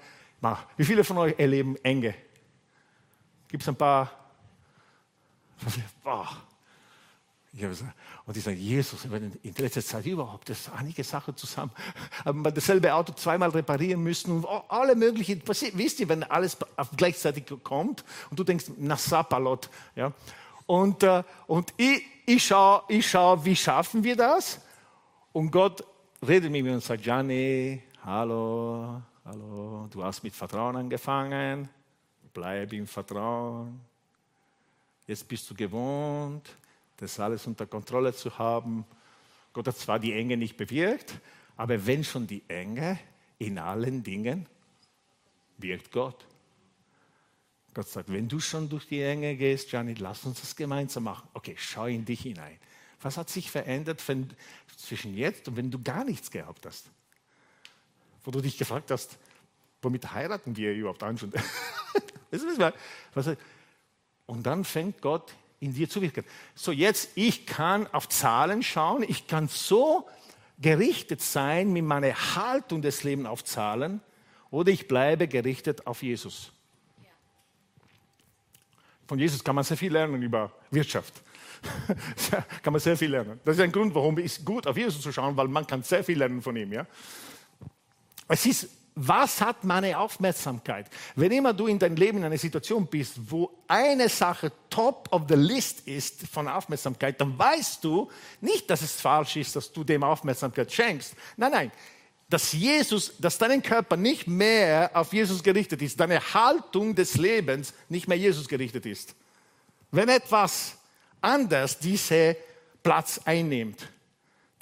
[0.77, 2.15] wie viele von euch erleben Enge?
[3.49, 4.11] Gibt es ein paar?
[6.05, 6.50] Boah.
[7.53, 11.73] Und ich sage, Jesus, in der letzten Zeit überhaupt, das einige Sachen zusammen.
[12.25, 16.57] Haben wir dasselbe Auto zweimal reparieren müssen und alle möglichen, wisst ihr, wenn alles
[16.97, 20.13] gleichzeitig kommt und du denkst, na Sapalot, ja.
[20.67, 24.61] Und, äh, und ich, ich schaue, ich schau, wie schaffen wir das?
[25.33, 25.85] Und Gott
[26.27, 31.69] redet mit mir und sagt, Gianni, hallo, hallo, du hast mit Vertrauen angefangen,
[32.33, 33.81] bleib im Vertrauen.
[35.09, 36.49] Jetzt bist du gewohnt,
[37.01, 38.85] das alles unter Kontrolle zu haben.
[39.53, 41.15] Gott hat zwar die Enge nicht bewirkt,
[41.57, 42.99] aber wenn schon die Enge,
[43.39, 44.47] in allen Dingen
[45.59, 46.27] wirkt Gott.
[47.73, 51.29] Gott sagt, wenn du schon durch die Enge gehst, Gianni, lass uns das gemeinsam machen.
[51.35, 52.59] Okay, schau in dich hinein.
[53.01, 54.29] Was hat sich verändert wenn,
[54.77, 56.91] zwischen jetzt und wenn du gar nichts gehabt hast?
[58.25, 59.19] Wo du dich gefragt hast,
[59.81, 61.19] womit heiraten wir überhaupt an?
[64.27, 66.25] und dann fängt Gott in dir zu wirken.
[66.55, 70.09] So, jetzt, ich kann auf Zahlen schauen, ich kann so
[70.59, 74.01] gerichtet sein mit meiner Haltung des Lebens auf Zahlen
[74.51, 76.53] oder ich bleibe gerichtet auf Jesus.
[79.07, 81.15] Von Jesus kann man sehr viel lernen über Wirtschaft.
[82.63, 83.41] kann man sehr viel lernen.
[83.45, 86.05] Das ist ein Grund, warum es gut auf Jesus zu schauen, weil man kann sehr
[86.05, 86.73] viel lernen von ihm.
[86.73, 86.87] Ja?
[88.29, 88.69] Es ist
[89.03, 90.87] was hat meine Aufmerksamkeit?
[91.17, 95.23] Wenn immer du in deinem Leben in einer Situation bist, wo eine Sache top of
[95.27, 98.11] the list ist von Aufmerksamkeit, dann weißt du
[98.43, 101.15] nicht, dass es falsch ist, dass du dem Aufmerksamkeit schenkst.
[101.39, 101.73] Nein, nein.
[102.29, 107.73] Dass Jesus, dass dein Körper nicht mehr auf Jesus gerichtet ist, deine Haltung des Lebens
[107.89, 109.15] nicht mehr Jesus gerichtet ist.
[109.91, 110.77] Wenn etwas
[111.23, 112.37] anders diesen
[112.83, 113.89] Platz einnimmt,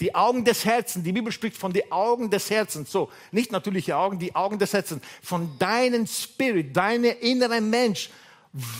[0.00, 3.96] die Augen des Herzens, die Bibel spricht von den Augen des Herzens, so, nicht natürliche
[3.96, 8.10] Augen, die Augen des Herzens, von deinem Spirit, deinem inneren Mensch.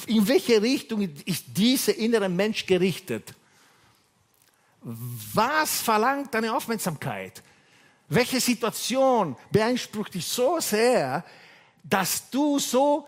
[0.07, 3.35] In welche Richtung ist dieser innere Mensch gerichtet?
[4.81, 7.43] Was verlangt deine Aufmerksamkeit?
[8.09, 11.25] Welche Situation beansprucht dich so sehr,
[11.83, 13.07] dass du so,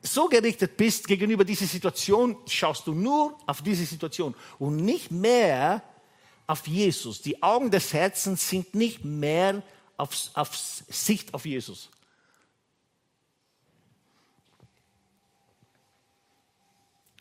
[0.00, 5.82] so gerichtet bist gegenüber dieser Situation, schaust du nur auf diese Situation und nicht mehr
[6.52, 7.22] auf Jesus.
[7.22, 9.62] Die Augen des Herzens sind nicht mehr
[9.96, 11.88] auf, auf Sicht auf Jesus.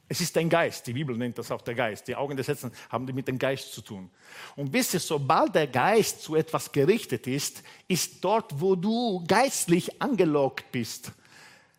[0.10, 2.10] Es ist dein Geist, die Bibel nennt das auch der Geist.
[2.10, 4.12] Die Augen des Herzens haben mit dem Geist zu tun.
[4.58, 10.02] Und wisst ihr, sobald der Geist zu etwas gerichtet ist, ist dort, wo du geistlich
[10.02, 11.14] angelockt bist.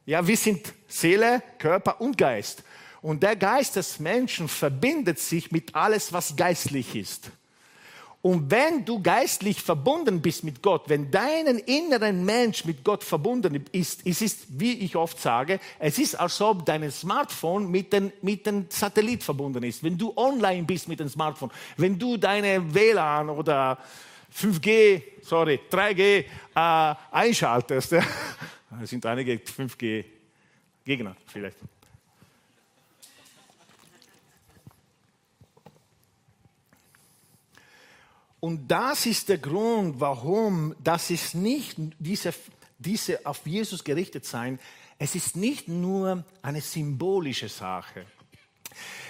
[0.06, 2.64] Ja, wir sind Seele, Körper und Geist.
[3.02, 7.30] Und der Geist des Menschen verbindet sich mit alles, was geistlich ist.
[8.22, 13.66] Und wenn du geistlich verbunden bist mit Gott, wenn dein inneren Mensch mit Gott verbunden
[13.72, 18.12] ist, es ist, wie ich oft sage, es ist, als ob dein Smartphone mit dem,
[18.22, 19.82] mit dem Satellit verbunden ist.
[19.82, 23.78] Wenn du online bist mit dem Smartphone, wenn du deine WLAN oder
[24.32, 27.92] 5G, sorry, 3G äh, einschaltest,
[28.82, 31.56] es sind einige 5G-Gegner vielleicht.
[38.44, 42.34] Und das ist der Grund, warum das ist nicht diese,
[42.76, 44.58] diese auf Jesus gerichtet sein,
[44.98, 48.04] es ist nicht nur eine symbolische Sache.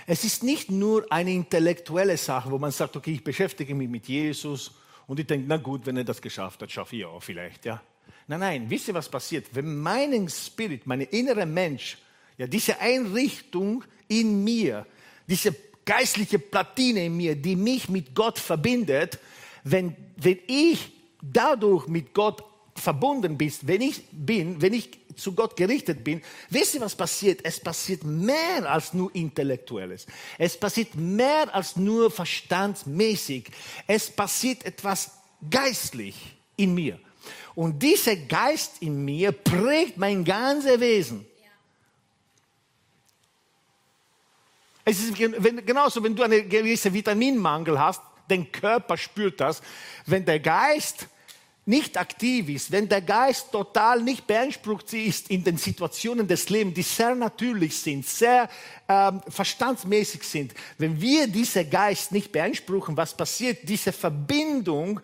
[0.06, 4.06] Es ist nicht nur eine intellektuelle Sache, wo man sagt, okay, ich beschäftige mich mit
[4.06, 4.72] Jesus
[5.06, 7.80] und ich denke, na gut, wenn er das geschafft hat, schaffe ich auch vielleicht, ja.
[8.26, 9.46] Nein, nein, wisst ihr, was passiert?
[9.52, 11.96] Wenn mein Spirit, mein innerer Mensch,
[12.36, 14.86] ja, diese Einrichtung in mir,
[15.26, 19.18] diese geistliche Platine in mir, die mich mit Gott verbindet,
[19.64, 22.42] wenn, wenn ich dadurch mit Gott
[22.74, 27.40] verbunden bin, wenn ich bin, wenn ich zu Gott gerichtet bin, wisst ihr, was passiert?
[27.44, 30.06] Es passiert mehr als nur Intellektuelles.
[30.38, 33.50] Es passiert mehr als nur verstandsmäßig.
[33.86, 35.10] Es passiert etwas
[35.50, 36.16] geistlich
[36.56, 36.98] in mir.
[37.54, 41.26] Und dieser Geist in mir prägt mein ganzes Wesen.
[44.84, 49.62] Es ist genauso, wenn du einen gewissen Vitaminmangel hast, dein Körper spürt das.
[50.06, 51.06] Wenn der Geist
[51.64, 56.74] nicht aktiv ist, wenn der Geist total nicht beansprucht ist in den Situationen des Lebens,
[56.74, 58.48] die sehr natürlich sind, sehr
[58.88, 63.58] ähm, verstandsmäßig sind, wenn wir diesen Geist nicht beanspruchen, was passiert?
[63.62, 65.00] Diese Verbindung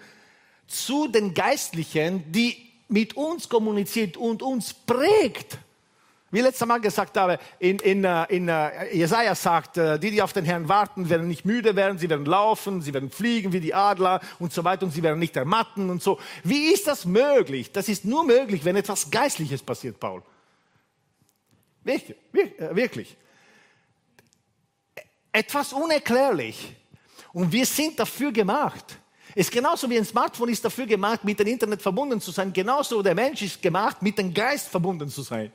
[0.67, 2.57] zu den Geistlichen, die
[2.88, 5.59] mit uns kommuniziert und uns prägt,
[6.31, 10.21] wie letztes Mal gesagt habe, in, in, äh, in uh, Jesaja sagt, uh, die, die
[10.21, 13.61] auf den Herrn warten, werden nicht müde werden, sie werden laufen, sie werden fliegen wie
[13.61, 16.19] die Adler und so weiter und sie werden nicht ermatten und so.
[16.45, 17.73] Wie ist das möglich?
[17.73, 20.23] Das ist nur möglich, wenn etwas Geistliches passiert, Paul.
[21.83, 22.19] Wirklich.
[22.59, 23.17] wirklich.
[25.33, 26.75] Etwas unerklärlich.
[27.33, 28.99] Und wir sind dafür gemacht.
[29.35, 32.53] Es ist genauso wie ein Smartphone ist dafür gemacht, mit dem Internet verbunden zu sein.
[32.53, 35.53] Genauso der Mensch ist gemacht, mit dem Geist verbunden zu sein.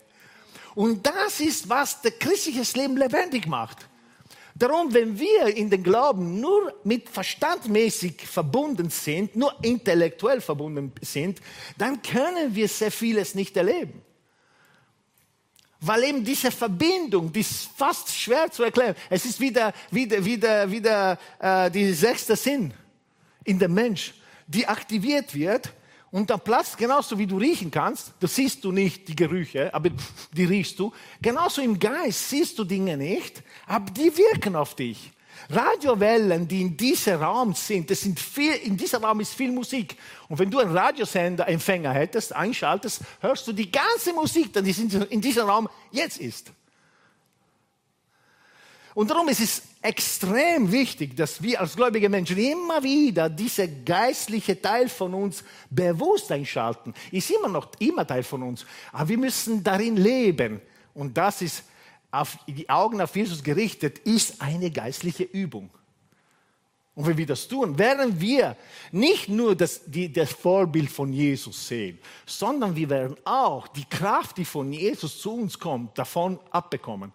[0.75, 3.87] Und das ist, was das christliches Leben lebendig macht.
[4.55, 11.41] Darum, wenn wir in den Glauben nur mit verstandmäßig verbunden sind, nur intellektuell verbunden sind,
[11.77, 14.01] dann können wir sehr vieles nicht erleben.
[15.79, 18.95] Weil eben diese Verbindung, die ist fast schwer zu erklären.
[19.09, 22.73] Es ist wieder, wieder, wieder, wieder äh, die sechste Sinn
[23.43, 24.13] in dem Mensch,
[24.47, 25.73] die aktiviert wird
[26.13, 29.89] und dann platzt, genauso wie du riechen kannst, da siehst du nicht die Gerüche, aber
[30.31, 30.93] die riechst du.
[31.19, 35.11] Genauso im Geist siehst du Dinge nicht, aber die wirken auf dich.
[35.49, 39.97] Radiowellen, die in diesem Raum sind, das sind viel, in diesem Raum ist viel Musik.
[40.29, 45.19] Und wenn du einen Radiosender, Empfänger hättest, einschaltest, hörst du die ganze Musik, die in
[45.19, 46.51] diesem Raum jetzt ist.
[48.95, 54.61] Und darum ist es extrem wichtig, dass wir als gläubige Menschen immer wieder diese geistliche
[54.61, 56.93] Teil von uns bewusst einschalten.
[57.11, 58.65] Ist immer noch immer Teil von uns.
[58.91, 60.61] Aber wir müssen darin leben.
[60.93, 61.63] Und das ist
[62.11, 65.71] auf die Augen auf Jesus gerichtet, ist eine geistliche Übung.
[66.95, 68.55] Und wenn wir das tun, werden wir
[68.91, 74.37] nicht nur das, die, das Vorbild von Jesus sehen, sondern wir werden auch die Kraft,
[74.37, 77.11] die von Jesus zu uns kommt, davon abbekommen.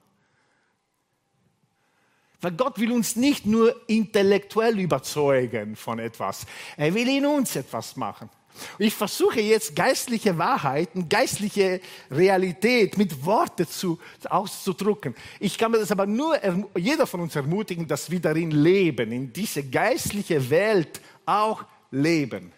[2.40, 6.46] Weil Gott will uns nicht nur intellektuell überzeugen von etwas,
[6.76, 8.30] er will in uns etwas machen.
[8.78, 13.98] Ich versuche jetzt geistliche Wahrheiten, geistliche Realität mit Worten zu,
[14.28, 15.14] auszudrücken.
[15.38, 16.36] Ich kann mir das aber nur,
[16.76, 22.52] jeder von uns ermutigen, dass wir darin leben, in diese geistliche Welt auch leben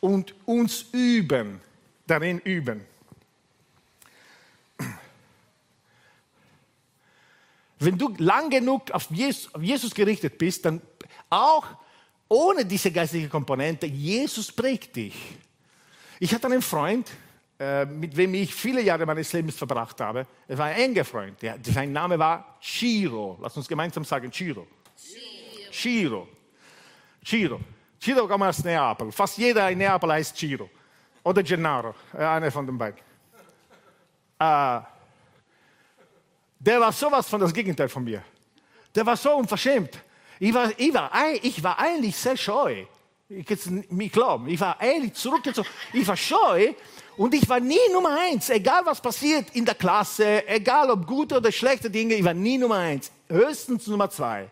[0.00, 1.60] und uns üben,
[2.06, 2.95] darin üben.
[7.78, 10.80] Wenn du lang genug auf Jesus, auf Jesus gerichtet bist, dann
[11.28, 11.66] auch
[12.28, 15.14] ohne diese geistliche Komponente, Jesus prägt dich.
[16.18, 17.10] Ich hatte einen Freund,
[17.58, 20.26] äh, mit dem ich viele Jahre meines Lebens verbracht habe.
[20.48, 21.38] Er war ein enger Freund.
[21.62, 23.38] sein Name war Ciro.
[23.40, 24.66] Lass uns gemeinsam sagen Ciro.
[25.70, 26.28] Ciro.
[27.24, 27.60] Ciro.
[28.00, 29.12] Ciro kam aus Neapel.
[29.12, 30.70] Fast jeder in Neapel heißt Ciro.
[31.22, 31.94] Oder Gennaro.
[32.14, 32.98] Äh, einer von den beiden.
[34.38, 34.80] Äh,
[36.58, 38.22] der war sowas von das Gegenteil von mir.
[38.94, 39.98] Der war so unverschämt.
[40.38, 41.10] Ich war, ich war,
[41.42, 42.84] ich war eigentlich sehr scheu.
[43.28, 44.48] Ich kann es nicht glauben.
[44.48, 45.68] Ich war eigentlich zurückgezogen.
[45.92, 46.74] Ich war scheu
[47.16, 48.50] und ich war nie Nummer eins.
[48.50, 52.58] Egal was passiert in der Klasse, egal ob gute oder schlechte Dinge, ich war nie
[52.58, 53.10] Nummer eins.
[53.28, 54.48] Höchstens Nummer zwei.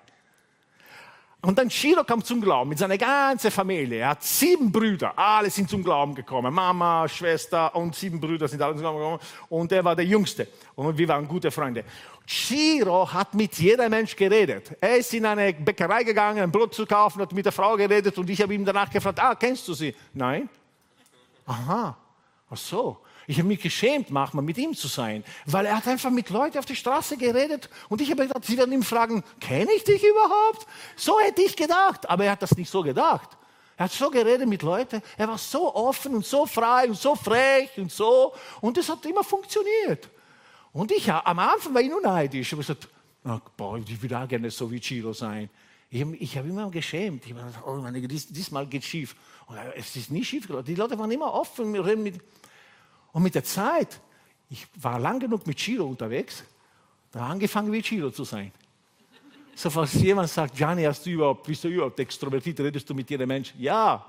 [1.44, 3.98] Und dann Shiro kam zum Glauben mit seiner ganzen Familie.
[3.98, 6.52] Er hat sieben Brüder, alle sind zum Glauben gekommen.
[6.54, 9.20] Mama, Schwester und sieben Brüder sind alle zum Glauben gekommen.
[9.50, 10.48] Und er war der Jüngste.
[10.74, 11.84] Und wir waren gute Freunde.
[12.24, 14.74] Shiro hat mit jedem Mensch geredet.
[14.80, 18.16] Er ist in eine Bäckerei gegangen, ein Brot zu kaufen, hat mit der Frau geredet
[18.16, 19.94] und ich habe ihm danach gefragt, ah, kennst du sie?
[20.14, 20.48] Nein.
[21.44, 21.94] Aha,
[22.48, 22.98] ach so.
[23.26, 26.58] Ich habe mich geschämt, manchmal mit ihm zu sein, weil er hat einfach mit Leuten
[26.58, 30.02] auf der Straße geredet und ich habe gedacht, sie werden ihn fragen, kenne ich dich
[30.02, 30.66] überhaupt?
[30.96, 33.30] So hätte ich gedacht, aber er hat das nicht so gedacht.
[33.76, 37.14] Er hat so geredet mit Leuten, er war so offen und so frei und so
[37.16, 40.08] frech und so und das hat immer funktioniert.
[40.72, 42.48] Und ich, am Anfang war ich nur neidisch.
[42.48, 42.88] Ich habe gesagt,
[43.24, 45.48] oh, boah, ich will auch gerne so wie Chiro sein.
[45.88, 47.24] Ich habe immer geschämt.
[47.24, 49.14] Ich habe gedacht, oh, meine, dies, diesmal geht schief.
[49.46, 50.66] Und es ist nicht schief gelaufen.
[50.66, 51.70] Die Leute waren immer offen.
[51.70, 52.20] Mit,
[53.14, 54.00] und mit der Zeit,
[54.50, 56.44] ich war lang genug mit Chiro unterwegs,
[57.12, 58.52] da angefangen wie Chiro zu sein.
[59.54, 63.08] So, falls jemand sagt, Gianni, hast du überhaupt, bist du überhaupt extrovertiert, redest du mit
[63.08, 63.60] jedem Menschen?
[63.60, 64.04] Ja.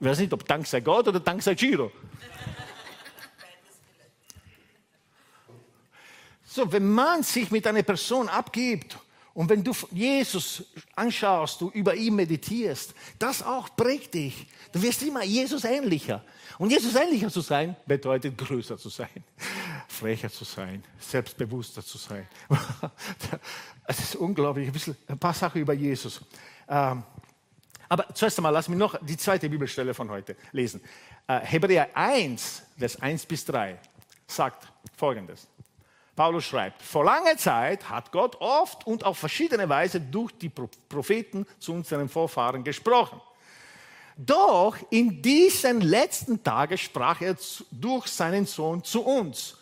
[0.00, 1.92] Ich weiß nicht, ob dank sei Gott oder dank sei Chiro.
[6.44, 8.98] So, wenn man sich mit einer Person abgibt
[9.32, 10.64] und wenn du Jesus
[10.96, 14.48] anschaust, du über ihn meditierst, das auch prägt dich.
[14.72, 16.24] Du wirst immer Jesus ähnlicher.
[16.60, 19.08] Und Jesus ähnlicher zu sein, bedeutet größer zu sein,
[19.88, 22.28] frecher zu sein, selbstbewusster zu sein.
[23.86, 24.66] Es ist unglaublich.
[24.66, 26.20] Ein, bisschen, ein paar Sachen über Jesus.
[26.68, 27.02] Ähm,
[27.88, 30.82] aber zuerst einmal, lass mich noch die zweite Bibelstelle von heute lesen.
[31.26, 33.78] Äh, Hebräer 1, Vers 1 bis 3
[34.26, 35.48] sagt folgendes.
[36.14, 41.46] Paulus schreibt, vor langer Zeit hat Gott oft und auf verschiedene Weise durch die Propheten
[41.58, 43.18] zu unseren Vorfahren gesprochen.
[44.22, 47.36] Doch in diesen letzten Tagen sprach er
[47.70, 49.56] durch seinen Sohn zu uns.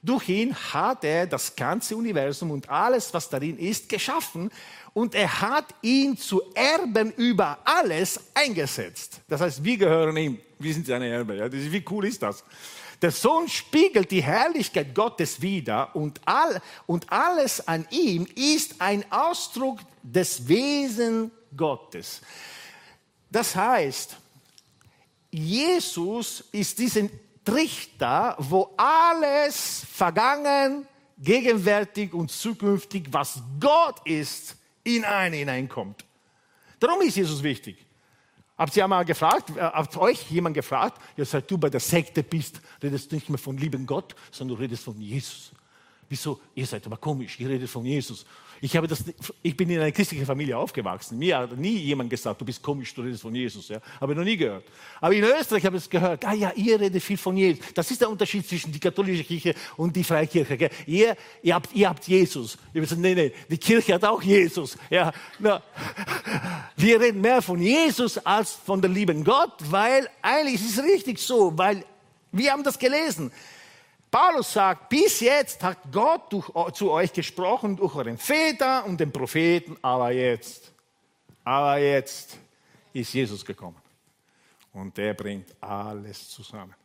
[0.00, 4.50] Durch ihn hat er das ganze Universum und alles, was darin ist, geschaffen
[4.92, 9.20] und er hat ihn zu Erben über alles eingesetzt.
[9.26, 11.36] Das heißt, wir gehören ihm, wir sind seine Erben.
[11.36, 11.50] Ja?
[11.50, 12.44] Wie cool ist das?
[13.02, 19.04] Der Sohn spiegelt die Herrlichkeit Gottes wider und, all, und alles an ihm ist ein
[19.10, 22.20] Ausdruck des Wesens Gottes.
[23.34, 24.16] Das heißt,
[25.32, 27.10] Jesus ist diesen
[27.44, 30.86] Trichter, wo alles vergangen,
[31.18, 34.54] gegenwärtig und zukünftig, was Gott ist,
[34.84, 36.04] in einen hineinkommt.
[36.78, 37.84] Darum ist Jesus wichtig.
[38.56, 42.22] Habt ihr einmal gefragt, äh, habt euch jemand gefragt, ja, seit du bei der Sekte
[42.22, 45.50] bist, redest du nicht mehr von lieben Gott, sondern du redest von Jesus.
[46.14, 46.38] Wieso?
[46.54, 48.24] Ihr seid aber komisch, ihr redet von Jesus.
[48.60, 49.02] Ich, habe das,
[49.42, 51.18] ich bin in einer christlichen Familie aufgewachsen.
[51.18, 53.66] Mir hat nie jemand gesagt, du bist komisch, du redest von Jesus.
[53.66, 53.80] Ja?
[54.00, 54.62] Habe ich noch nie gehört.
[55.00, 56.24] Aber in Österreich habe ich es gehört.
[56.24, 57.64] Ah ja, ihr redet viel von Jesus.
[57.74, 60.70] Das ist der Unterschied zwischen die katholische Kirche und die Freikirche.
[60.86, 62.54] Ihr, ihr, habt, ihr habt Jesus.
[62.54, 64.78] Ich habe gesagt, nee, nee, die Kirche hat auch Jesus.
[64.90, 65.60] Ja, na,
[66.76, 71.18] wir reden mehr von Jesus als von dem lieben Gott, weil eigentlich ist es richtig
[71.18, 71.84] so, weil
[72.30, 73.32] wir haben das gelesen.
[74.14, 79.10] Paulus sagt, bis jetzt hat Gott durch, zu euch gesprochen durch euren Väter und den
[79.10, 80.70] Propheten, aber jetzt,
[81.42, 82.38] aber jetzt
[82.92, 83.76] ist Jesus gekommen.
[84.72, 86.76] Und der bringt alles zusammen.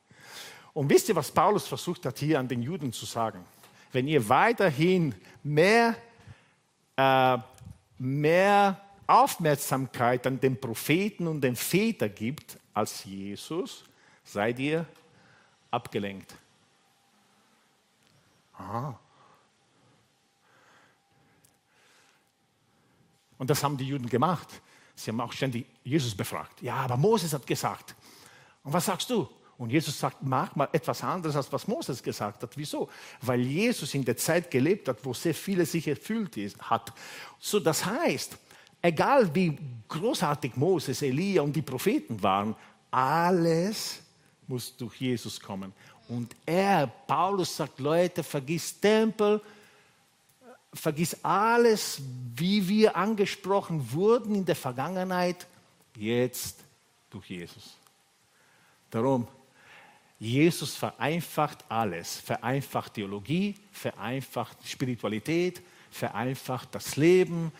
[0.73, 3.45] Und wisst ihr, was Paulus versucht hat hier an den Juden zu sagen?
[3.91, 5.13] Wenn ihr weiterhin
[5.43, 5.95] mehr,
[6.95, 7.37] äh,
[7.99, 13.83] mehr Aufmerksamkeit an den Propheten und den Väter gibt als Jesus,
[14.23, 14.83] seid ihr
[15.69, 16.33] abgelenkt.
[18.59, 18.99] Aha.
[23.37, 24.61] Und das haben die Juden gemacht.
[24.95, 26.61] Sie haben auch ständig Jesus befragt.
[26.61, 27.95] Ja, aber Moses hat gesagt.
[28.63, 29.27] Und was sagst du?
[29.57, 32.51] Und Jesus sagt, mach mal etwas anderes, als was Moses gesagt hat.
[32.55, 32.89] Wieso?
[33.21, 36.93] Weil Jesus in der Zeit gelebt hat, wo sehr viele sich erfüllt hat.
[37.39, 38.37] So, das heißt,
[38.81, 39.57] egal wie
[39.87, 42.55] großartig Moses, Elia und die Propheten waren,
[42.91, 44.01] alles
[44.47, 45.73] muss durch Jesus kommen.
[46.09, 49.39] Und er, Paulus sagt, Leute, vergiss Tempel,
[50.73, 52.01] vergiss alles,
[52.35, 55.45] wie wir angesprochen wurden in der Vergangenheit,
[55.95, 56.59] jetzt
[57.11, 57.75] durch Jesus.
[58.89, 59.27] Darum,
[60.19, 67.51] Jesus vereinfacht alles, vereinfacht Theologie, vereinfacht Spiritualität, vereinfacht das Leben,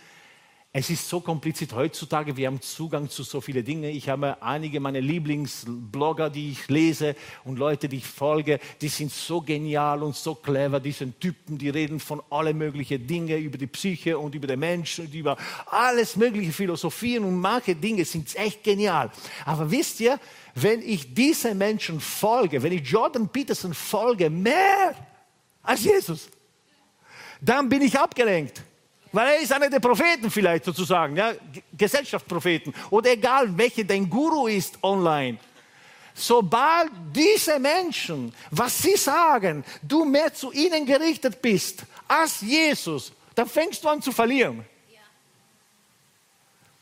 [0.72, 3.86] es ist so kompliziert heutzutage, wir haben Zugang zu so vielen Dingen.
[3.86, 9.12] Ich habe einige meiner Lieblingsblogger, die ich lese und Leute, die ich folge, die sind
[9.12, 13.66] so genial und so clever, diese Typen, die reden von alle möglichen Dingen über die
[13.66, 18.64] Psyche und über den Menschen und über alles mögliche Philosophien und manche Dinge sind echt
[18.64, 19.10] genial.
[19.46, 20.20] Aber wisst ihr,
[20.54, 24.94] wenn ich diesen Menschen folge, wenn ich Jordan Peterson folge, mehr
[25.64, 26.30] als Jesus,
[27.42, 28.62] dann bin ich abgelenkt.
[29.12, 31.34] Weil er ist einer der Propheten vielleicht sozusagen, ja,
[31.76, 35.38] Gesellschaftspropheten oder egal welche dein Guru ist online.
[36.14, 43.48] Sobald diese Menschen, was sie sagen, du mehr zu ihnen gerichtet bist als Jesus, dann
[43.48, 44.66] fängst du an zu verlieren.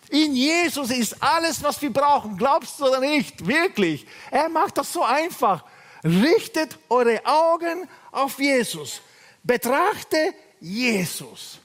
[0.10, 2.38] In Jesus ist alles, was wir brauchen.
[2.38, 3.46] Glaubst du oder nicht?
[3.46, 4.08] Wirklich.
[4.32, 5.66] Er macht das so einfach.
[6.04, 9.02] Richtet eure Augen auf Jesus.
[9.44, 11.60] Betrachte Jesus.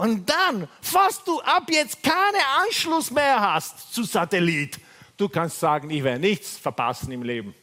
[0.00, 4.80] Und dann, falls du ab jetzt keinen Anschluss mehr hast zu Satellit,
[5.18, 7.54] du kannst sagen, ich werde nichts verpassen im Leben.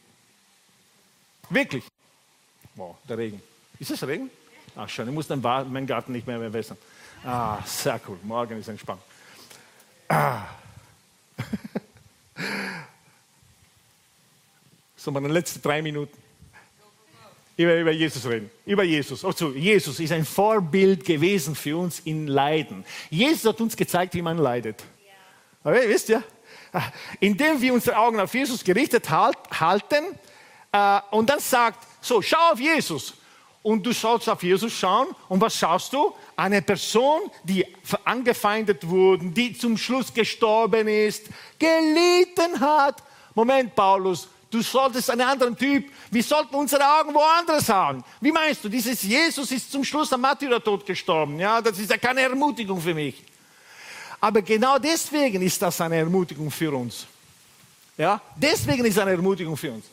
[1.50, 1.82] Wirklich.
[2.76, 3.42] Wow, der Regen.
[3.80, 4.30] Ist es Regen?
[4.76, 6.78] Ach schon, ich muss dann meinen Garten nicht mehr, mehr wässern.
[7.24, 8.20] Ah, sehr cool.
[8.22, 9.02] Morgen ist entspannt.
[10.08, 10.42] Ah.
[14.96, 16.16] so, meine letzten drei Minuten
[17.58, 18.50] über, über Jesus reden.
[18.64, 19.24] Über Jesus.
[19.24, 22.84] Also, Jesus ist ein Vorbild gewesen für uns in Leiden.
[23.10, 24.80] Jesus hat uns gezeigt, wie man leidet.
[25.04, 25.12] Ja.
[25.64, 26.22] Aber wisst ihr?
[27.18, 30.04] Indem wir unsere Augen auf Jesus gerichtet halt, halten
[30.70, 33.14] äh, und dann sagt, so, schau auf Jesus.
[33.64, 35.08] Und du sollst auf Jesus schauen.
[35.28, 36.14] Und was schaust du?
[36.36, 37.66] Eine Person, die
[38.04, 41.26] angefeindet wurde, die zum Schluss gestorben ist,
[41.58, 43.02] gelitten hat.
[43.34, 45.90] Moment, Paulus, Du solltest einen anderen Typ.
[46.10, 48.02] Wir sollten unsere Augen woanders haben.
[48.20, 51.38] Wie meinst du, dieses Jesus ist zum Schluss am Märtyrertod gestorben?
[51.38, 53.22] Ja, das ist ja keine Ermutigung für mich.
[54.20, 57.06] Aber genau deswegen ist das eine Ermutigung für uns.
[57.96, 59.84] Ja, deswegen ist eine Ermutigung für uns.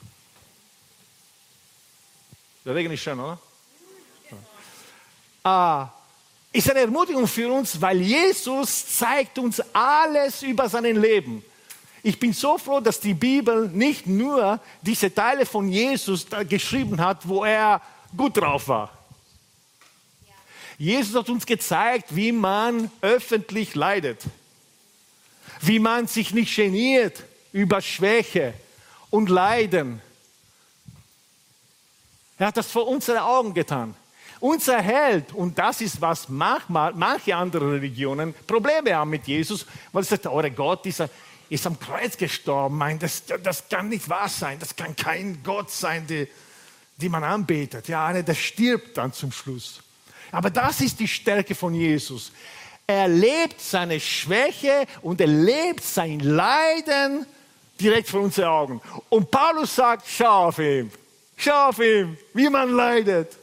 [2.64, 3.38] Der Regen ist schön, oder?
[5.44, 5.90] Ah,
[6.52, 11.44] ist eine Ermutigung für uns, weil Jesus zeigt uns alles über sein Leben.
[12.08, 17.28] Ich bin so froh, dass die Bibel nicht nur diese Teile von Jesus geschrieben hat,
[17.28, 17.82] wo er
[18.16, 18.92] gut drauf war.
[20.78, 24.22] Jesus hat uns gezeigt, wie man öffentlich leidet,
[25.62, 28.54] wie man sich nicht geniert über Schwäche
[29.10, 30.00] und Leiden.
[32.38, 33.96] Er hat das vor unseren Augen getan.
[34.40, 40.04] Unser Held, und das ist, was manchmal, manche andere Religionen Probleme haben mit Jesus, weil
[40.04, 41.10] sie sagen, oh Gott, dieser,
[41.50, 42.78] ist am Kreuz gestorben.
[42.78, 44.58] Mein, das, das kann nicht wahr sein.
[44.60, 46.28] Das kann kein Gott sein, die,
[46.98, 47.88] die man anbetet.
[47.88, 49.82] Ja, einer, der stirbt dann zum Schluss.
[50.32, 52.32] Aber das ist die Stärke von Jesus.
[52.88, 57.26] Er lebt seine Schwäche und er lebt sein Leiden
[57.80, 58.82] direkt vor unseren Augen.
[59.10, 60.92] Und Paulus sagt, schau auf ihn,
[61.36, 63.38] schau auf ihn, wie man leidet.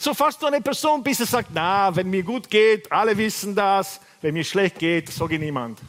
[0.00, 3.56] So fast du eine Person bist, die sagt, na, wenn mir gut geht, alle wissen
[3.56, 5.80] das, wenn mir schlecht geht, sage niemand.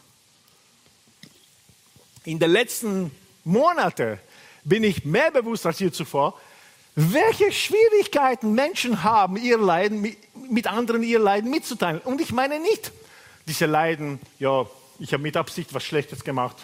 [2.24, 3.12] In den letzten
[3.44, 4.18] Monaten
[4.64, 6.38] bin ich mehr bewusst als je zuvor,
[6.96, 10.16] welche Schwierigkeiten Menschen haben, ihr Leiden
[10.48, 12.00] mit anderen ihr Leiden mitzuteilen.
[12.00, 12.90] Und ich meine nicht
[13.46, 14.66] diese Leiden, ja,
[14.98, 16.56] ich habe mit Absicht was Schlechtes gemacht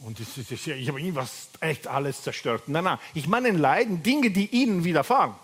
[0.00, 2.64] und ich habe irgendwas echt alles zerstört.
[2.66, 5.34] Nein, nein, ich meine Leiden, Dinge, die ihnen widerfahren.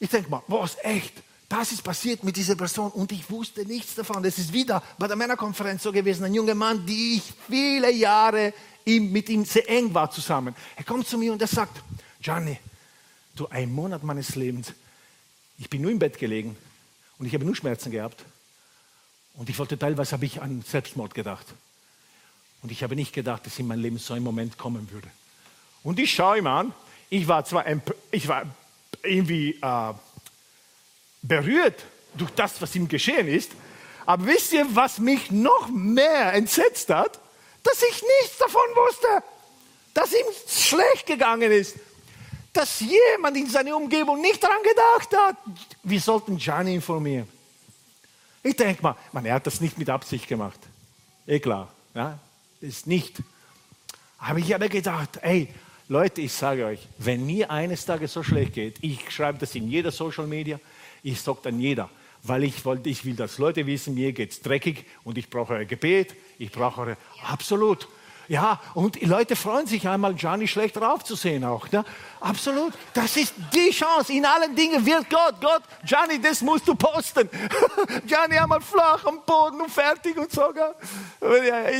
[0.00, 1.14] Ich denke mal, was echt?
[1.48, 4.22] Das ist passiert mit dieser Person und ich wusste nichts davon.
[4.22, 6.24] Das ist wieder bei der Männerkonferenz so gewesen.
[6.24, 8.52] Ein junger Mann, die ich viele Jahre
[8.84, 10.54] mit ihm sehr eng war zusammen.
[10.76, 11.82] Er kommt zu mir und er sagt,
[12.20, 12.58] Gianni,
[13.34, 14.72] du, ein Monat meines Lebens,
[15.58, 16.56] Ich bin nur im Bett gelegen
[17.18, 18.24] und ich habe nur Schmerzen gehabt.
[19.34, 21.46] Und ich wollte teilweise, habe ich an Selbstmord gedacht.
[22.62, 25.08] Und ich habe nicht gedacht, dass in meinem Leben so ein Moment kommen würde.
[25.82, 26.72] Und ich schaue ihm an,
[27.10, 27.64] ich war zwar
[28.10, 28.46] ich war
[29.02, 29.92] irgendwie äh,
[31.22, 31.84] berührt
[32.14, 33.52] durch das, was ihm geschehen ist,
[34.06, 37.20] aber wisst ihr, was mich noch mehr entsetzt hat?
[37.62, 39.22] Dass ich nichts davon wusste,
[39.92, 41.76] dass ihm schlecht gegangen ist,
[42.52, 45.36] dass jemand in seiner Umgebung nicht daran gedacht hat.
[45.82, 47.28] Wir sollten Gianni informieren.
[48.42, 50.58] Ich denke mal, man, er hat das nicht mit Absicht gemacht.
[51.26, 52.18] Eh klar, ja,
[52.60, 53.16] ist nicht.
[54.18, 55.52] Aber ich habe gedacht, ey,
[55.90, 59.68] Leute, ich sage euch, wenn mir eines Tages so schlecht geht, ich schreibe das in
[59.68, 60.60] jeder Social Media,
[61.02, 61.88] ich sage dann jeder,
[62.22, 65.54] weil ich, wollte, ich will, dass Leute wissen, mir geht es dreckig und ich brauche
[65.54, 67.88] euer Gebet, ich brauche eure, absolut.
[68.28, 71.70] Ja, und die Leute freuen sich einmal, Gianni schlecht drauf zu sehen auch.
[71.72, 71.82] Ne?
[72.20, 72.74] Absolut.
[72.92, 74.12] Das ist die Chance.
[74.12, 77.30] In allen Dingen wird Gott, Gott, Gianni, das musst du posten.
[78.06, 80.42] Gianni einmal flach am Boden und fertig und so.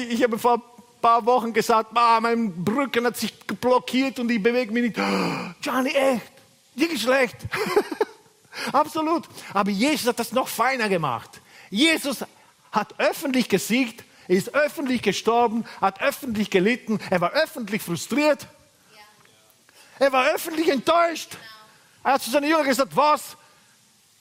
[0.09, 4.73] Ich habe vor paar Wochen gesagt, ah, mein Brücken hat sich blockiert und ich bewege
[4.73, 4.97] mich nicht.
[5.63, 6.33] Johnny, echt,
[6.75, 7.37] wirklich schlecht.
[8.73, 9.29] Absolut.
[9.53, 11.41] Aber Jesus hat das noch feiner gemacht.
[11.71, 12.25] Jesus
[12.73, 18.47] hat öffentlich gesiegt, ist öffentlich gestorben, hat öffentlich gelitten, er war öffentlich frustriert.
[19.99, 21.37] Er war öffentlich enttäuscht.
[22.05, 23.37] Er hat zu seinen Jüngern gesagt, was?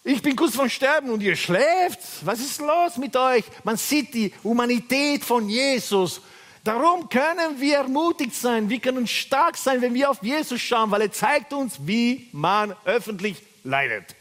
[0.03, 1.99] Ich bin kurz vor Sterben und ihr schläft.
[2.21, 3.43] Was ist los mit euch?
[3.63, 6.21] Man sieht die Humanität von Jesus
[6.63, 11.01] Darum können wir ermutigt sein, wir können stark sein, wenn wir auf Jesus schauen, weil
[11.01, 14.15] er zeigt uns, wie man öffentlich leidet.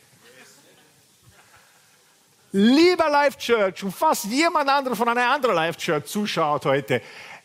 [2.52, 7.02] Lieber Life Church und fast jemand anderer von einer anderen Life Church zuschaut heute,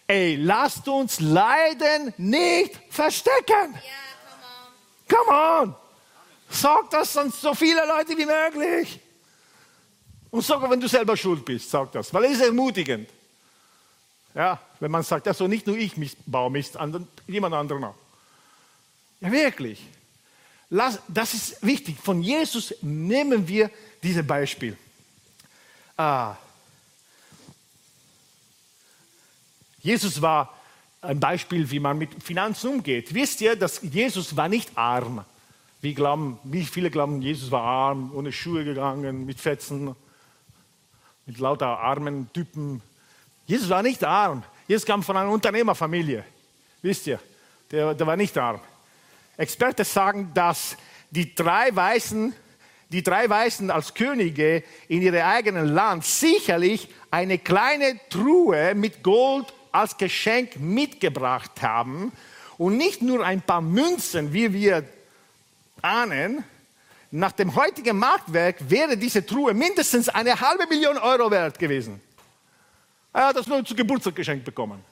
[0.07, 3.73] ey, lasst uns Leiden nicht verstecken.
[3.73, 5.65] Yeah, come on.
[5.65, 5.75] Come on.
[6.49, 8.99] Sag das an so viele Leute wie möglich.
[10.29, 13.09] Und sogar wenn du selber schuld bist, sag das, weil es ist ermutigend.
[14.33, 15.93] Ja, wenn man sagt, also nicht nur ich
[16.25, 16.77] baue Mist,
[17.27, 17.95] jemand anderen auch.
[19.19, 19.85] Ja, wirklich.
[20.69, 21.97] Das ist wichtig.
[22.01, 23.69] Von Jesus nehmen wir
[24.01, 24.77] dieses Beispiel.
[25.97, 26.35] Ah.
[29.79, 30.57] Jesus war
[31.01, 33.13] ein Beispiel, wie man mit Finanzen umgeht.
[33.13, 35.25] Wisst ihr, dass Jesus war nicht arm.
[35.81, 39.95] Wie, glauben, wie viele glauben, Jesus war arm, ohne Schuhe gegangen, mit Fetzen,
[41.25, 42.81] mit lauter armen Typen
[43.45, 44.43] Jesus war nicht arm.
[44.67, 46.23] Jesus kam von einer Unternehmerfamilie.
[46.81, 47.19] Wisst ihr,
[47.69, 48.59] der, der war nicht arm.
[49.37, 50.77] Experten sagen, dass
[51.09, 52.33] die drei Weißen,
[52.89, 59.53] die drei Weißen als Könige in ihrem eigenen Land sicherlich eine kleine Truhe mit Gold
[59.71, 62.11] als Geschenk mitgebracht haben
[62.57, 64.83] und nicht nur ein paar Münzen, wie wir
[65.81, 66.43] ahnen.
[67.09, 71.99] Nach dem heutigen Marktwerk wäre diese Truhe mindestens eine halbe Million Euro wert gewesen.
[73.13, 74.83] Er hat das nur zu Geburtstag geschenkt bekommen.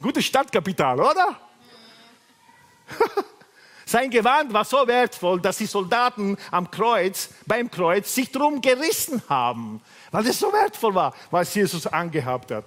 [0.00, 1.40] Gutes Stadtkapital, oder?
[3.86, 9.22] Sein Gewand war so wertvoll, dass die Soldaten am Kreuz, beim Kreuz, sich drum gerissen
[9.28, 12.66] haben, weil es so wertvoll war, was Jesus angehabt hat.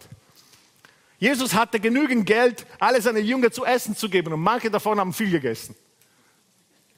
[1.20, 5.14] Jesus hatte genügend Geld, alle seine Jünger zu essen zu geben und manche davon haben
[5.14, 5.76] viel gegessen.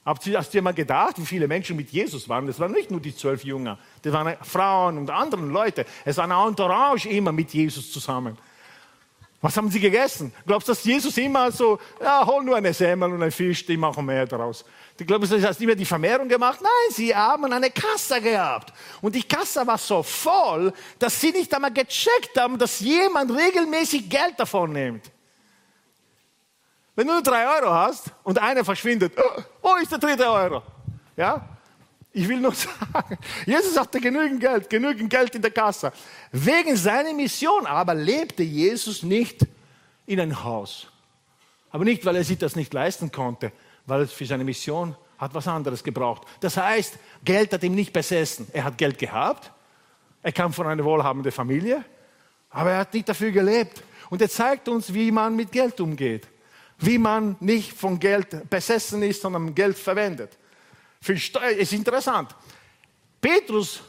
[0.04, 2.46] Habt ihr, hast du mal gedacht, wie viele Menschen mit Jesus waren?
[2.46, 5.86] Das waren nicht nur die zwölf Jünger, das waren Frauen und andere Leute.
[6.04, 8.36] Es war eine Entourage immer mit Jesus zusammen.
[9.40, 10.32] Was haben sie gegessen?
[10.46, 13.76] Glaubst du, dass Jesus immer so, ja, hol nur eine Semmel und ein Fisch, die
[13.76, 14.64] machen mehr daraus?
[14.96, 16.60] Du glaubst, du, hast immer die Vermehrung gemacht?
[16.62, 18.72] Nein, sie haben eine Kasse gehabt.
[19.02, 24.08] Und die Kasse war so voll, dass sie nicht einmal gecheckt haben, dass jemand regelmäßig
[24.08, 25.10] Geld davon nimmt.
[26.96, 30.62] Wenn du nur drei Euro hast und einer verschwindet, oh, wo ist der dritte Euro?
[31.16, 31.48] Ja?
[32.12, 32.54] Ich will nur
[32.92, 35.90] sagen, Jesus hatte genügend Geld, genügend Geld in der Kasse.
[36.30, 39.46] Wegen seiner Mission aber lebte Jesus nicht
[40.06, 40.86] in ein Haus.
[41.70, 43.50] Aber nicht, weil er sich das nicht leisten konnte,
[43.86, 46.22] weil er für seine Mission hat was anderes gebraucht.
[46.40, 48.46] Das heißt, Geld hat ihm nicht besessen.
[48.52, 49.50] Er hat Geld gehabt,
[50.22, 51.84] er kam von einer wohlhabenden Familie,
[52.50, 53.82] aber er hat nicht dafür gelebt.
[54.10, 56.28] Und er zeigt uns, wie man mit Geld umgeht
[56.84, 60.36] wie man nicht von Geld besessen ist, sondern Geld verwendet.
[61.00, 62.34] Für Steuer ist interessant.
[63.20, 63.82] Petrus,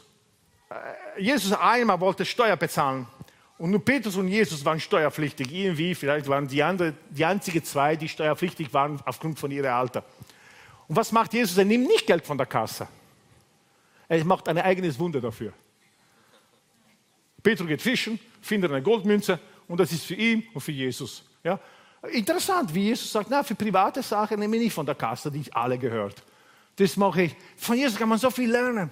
[0.70, 3.06] äh, Jesus einmal wollte Steuer bezahlen.
[3.58, 5.50] Und nur Petrus und Jesus waren steuerpflichtig.
[5.50, 10.04] Irgendwie, vielleicht waren die, andere, die einzigen zwei, die steuerpflichtig waren aufgrund von ihrem Alter.
[10.88, 11.56] Und was macht Jesus?
[11.56, 12.86] Er nimmt nicht Geld von der Kasse.
[14.08, 15.52] Er macht ein eigenes Wunder dafür.
[17.42, 19.38] Petrus geht fischen, findet eine Goldmünze
[19.68, 21.24] und das ist für ihn und für Jesus.
[21.42, 21.58] Ja?
[22.12, 25.44] Interessant, wie Jesus sagt, na, für private Sachen nehme ich nicht von der Kasse, die
[25.52, 26.22] alle gehört.
[26.76, 27.36] Das mache ich.
[27.56, 28.90] Von Jesus kann man so viel lernen.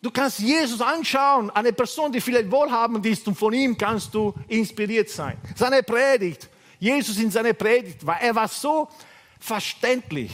[0.00, 4.32] Du kannst Jesus anschauen, eine Person, die vielleicht wohlhabend ist und von ihm kannst du
[4.46, 5.36] inspiriert sein.
[5.56, 8.88] Seine Predigt, Jesus in seiner Predigt, war, er war so
[9.40, 10.30] verständlich.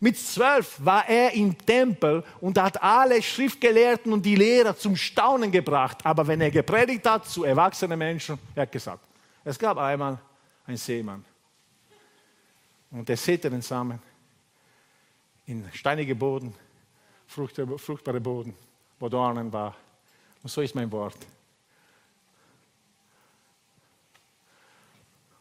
[0.00, 5.50] Mit zwölf war er im Tempel und hat alle Schriftgelehrten und die Lehrer zum Staunen
[5.50, 5.98] gebracht.
[6.04, 9.04] Aber wenn er gepredigt hat zu erwachsenen Menschen, er hat gesagt,
[9.44, 10.18] es gab einmal
[10.68, 11.24] einen Seemann
[12.90, 14.00] und der säte den Samen
[15.46, 16.54] in steinige Boden
[17.28, 18.54] fruchtbare Boden,
[18.98, 19.76] wo Dornen war.
[20.42, 21.16] Und so ist mein Wort.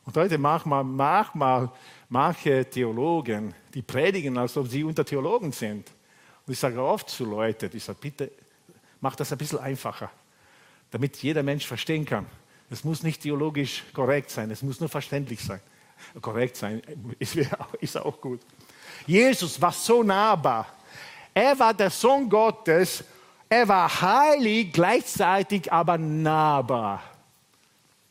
[0.05, 1.71] Und heute manchmal, manchmal
[2.09, 5.89] manche Theologen, die predigen, als ob sie unter Theologen sind.
[6.45, 8.31] Und ich sage oft zu Leuten, ich sage, bitte
[9.01, 10.09] mach das ein bisschen einfacher,
[10.91, 12.25] damit jeder Mensch verstehen kann.
[12.69, 15.61] Es muss nicht theologisch korrekt sein, es muss nur verständlich sein.
[16.21, 16.81] Korrekt sein
[17.79, 18.41] ist auch gut.
[19.05, 20.67] Jesus war so nahbar.
[21.33, 23.03] Er war der Sohn Gottes.
[23.49, 27.01] Er war heilig, gleichzeitig aber nahbar.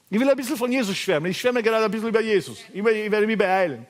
[0.08, 1.30] Ich will ein bisschen von Jesus schwärmen.
[1.30, 2.60] Ich schwärme gerade ein bisschen über Jesus.
[2.72, 3.86] Ich werde mich beeilen.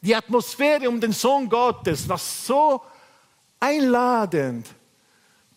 [0.00, 2.82] Die Atmosphäre um den Sohn Gottes war so
[3.58, 4.68] einladend.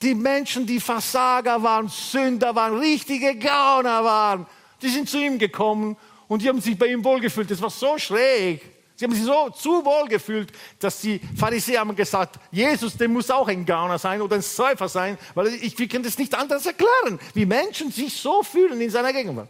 [0.02, 4.48] Die Menschen, die Versager waren, Sünder waren, richtige Gauner waren,
[4.82, 5.96] die sind zu ihm gekommen
[6.28, 7.52] und die haben sich bei ihm wohlgefühlt.
[7.52, 8.62] Das war so schräg.
[8.96, 13.32] Sie haben sich so zu wohl gefühlt, dass die Pharisäer haben gesagt, Jesus, der muss
[13.32, 16.66] auch ein Gauner sein oder ein Säufer sein, weil ich, wir können das nicht anders
[16.66, 19.50] erklären, wie Menschen sich so fühlen in seiner Gegenwart.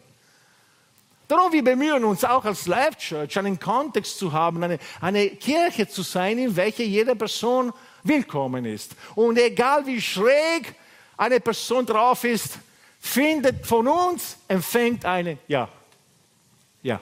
[1.32, 5.88] Darum, wir bemühen uns auch als Life Church, einen Kontext zu haben, eine, eine Kirche
[5.88, 7.72] zu sein, in welcher jede Person
[8.04, 8.92] willkommen ist.
[9.16, 10.76] Und egal wie schräg
[11.16, 12.60] eine Person drauf ist,
[13.00, 15.70] findet von uns, empfängt eine Ja.
[16.84, 17.00] Ja.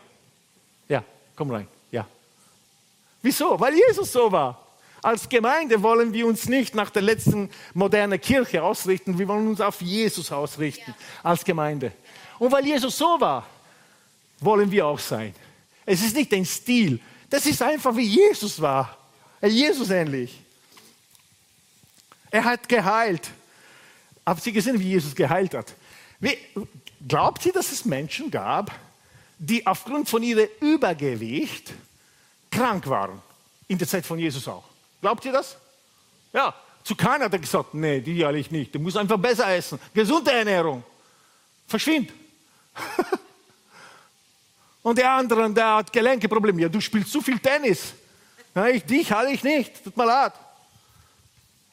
[0.87, 1.03] Ja,
[1.35, 1.67] komm rein.
[3.21, 3.59] Wieso?
[3.59, 4.63] Weil Jesus so war.
[5.01, 9.61] Als Gemeinde wollen wir uns nicht nach der letzten modernen Kirche ausrichten, wir wollen uns
[9.61, 11.93] auf Jesus ausrichten als Gemeinde.
[12.37, 13.45] Und weil Jesus so war,
[14.43, 15.33] wollen wir auch sein.
[15.85, 18.97] Es ist nicht ein Stil, das ist einfach wie Jesus war.
[19.41, 20.39] Jesus ähnlich.
[22.31, 23.29] Er hat geheilt.
[24.25, 25.73] Habt ihr gesehen, wie Jesus geheilt hat?
[26.19, 26.37] Wie,
[27.07, 28.71] glaubt ihr, dass es Menschen gab,
[29.37, 31.73] die aufgrund von ihrem Übergewicht
[32.51, 33.21] krank waren.
[33.67, 34.65] In der Zeit von Jesus auch.
[35.01, 35.55] Glaubt ihr das?
[36.33, 38.73] Ja, zu keiner hat er gesagt, nee, die ehrlich nicht.
[38.73, 39.79] Du musst einfach besser essen.
[39.93, 40.83] Gesunde Ernährung.
[41.67, 42.11] Verschwind.
[44.81, 46.61] Und der andere, der hat Gelenkeprobleme.
[46.61, 47.93] Ja, du spielst zu viel Tennis.
[48.55, 49.83] Ja, ich, dich halte ich nicht.
[49.83, 50.33] Tut mir leid.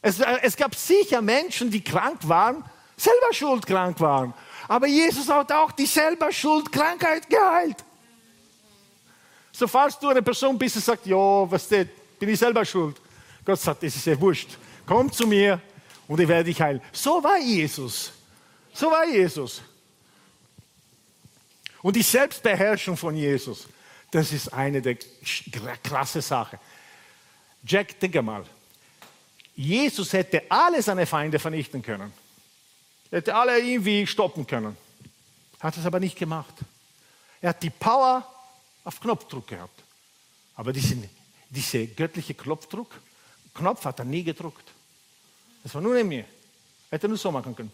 [0.03, 2.65] Es, es gab sicher Menschen, die krank waren,
[2.97, 4.35] selber schuld krank waren.
[4.69, 7.85] Aber Jesus hat auch die selber schuld Krankheit geheilt.
[9.53, 11.89] So falls du eine Person bist, die sagt, ja, was denn,
[12.19, 13.01] bin ich selber schuld.
[13.45, 14.51] Gott sagt, es ist ja wurscht.
[14.85, 15.61] Komm zu mir
[16.09, 16.81] und ich werde dich heilen.
[16.93, 18.13] So war Jesus.
[18.73, 19.63] So war Jesus.
[21.83, 23.69] Und die Selbstbeherrschung von Jesus,
[24.11, 24.97] das ist eine der
[25.83, 26.59] krasse Sachen.
[27.65, 28.45] Jack, denke mal.
[29.55, 32.13] Jesus hätte alle seine Feinde vernichten können.
[33.11, 34.77] Hätte alle irgendwie stoppen können.
[35.61, 36.55] Hat es aber nicht gemacht.
[37.41, 38.27] Er hat die Power
[38.85, 39.83] auf Knopfdruck gehabt.
[40.55, 41.09] Aber diesen,
[41.51, 42.91] diese göttliche Knopfdruck,
[43.55, 44.69] Knopf hat er nie gedruckt.
[45.63, 46.25] Das war nur in mir.
[46.91, 47.73] Hätte nur so machen können.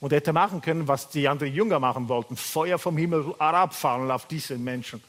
[0.00, 2.36] Und hätte machen können, was die anderen Jünger machen wollten.
[2.36, 5.02] Feuer vom Himmel herabfallen auf diese Menschen.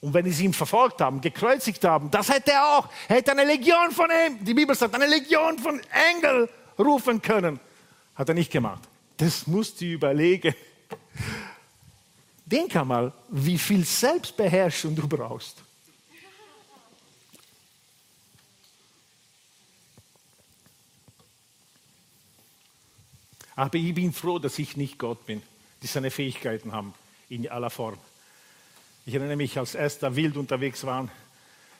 [0.00, 2.88] Und wenn sie ihn verfolgt haben, gekreuzigt haben, das hätte er auch.
[3.08, 5.80] Er hätte eine Legion von ihm, die Bibel sagt, eine Legion von
[6.12, 6.48] Engeln
[6.78, 7.60] rufen können.
[8.14, 8.82] Hat er nicht gemacht.
[9.18, 10.54] Das musst du überlegen.
[12.46, 15.62] Denk einmal, wie viel Selbstbeherrschung du brauchst.
[23.60, 25.42] Aber ich bin froh, dass ich nicht Gott bin,
[25.82, 26.94] die seine Fähigkeiten haben
[27.28, 27.98] in aller Form.
[29.04, 31.10] Ich erinnere mich, als erster wild unterwegs waren,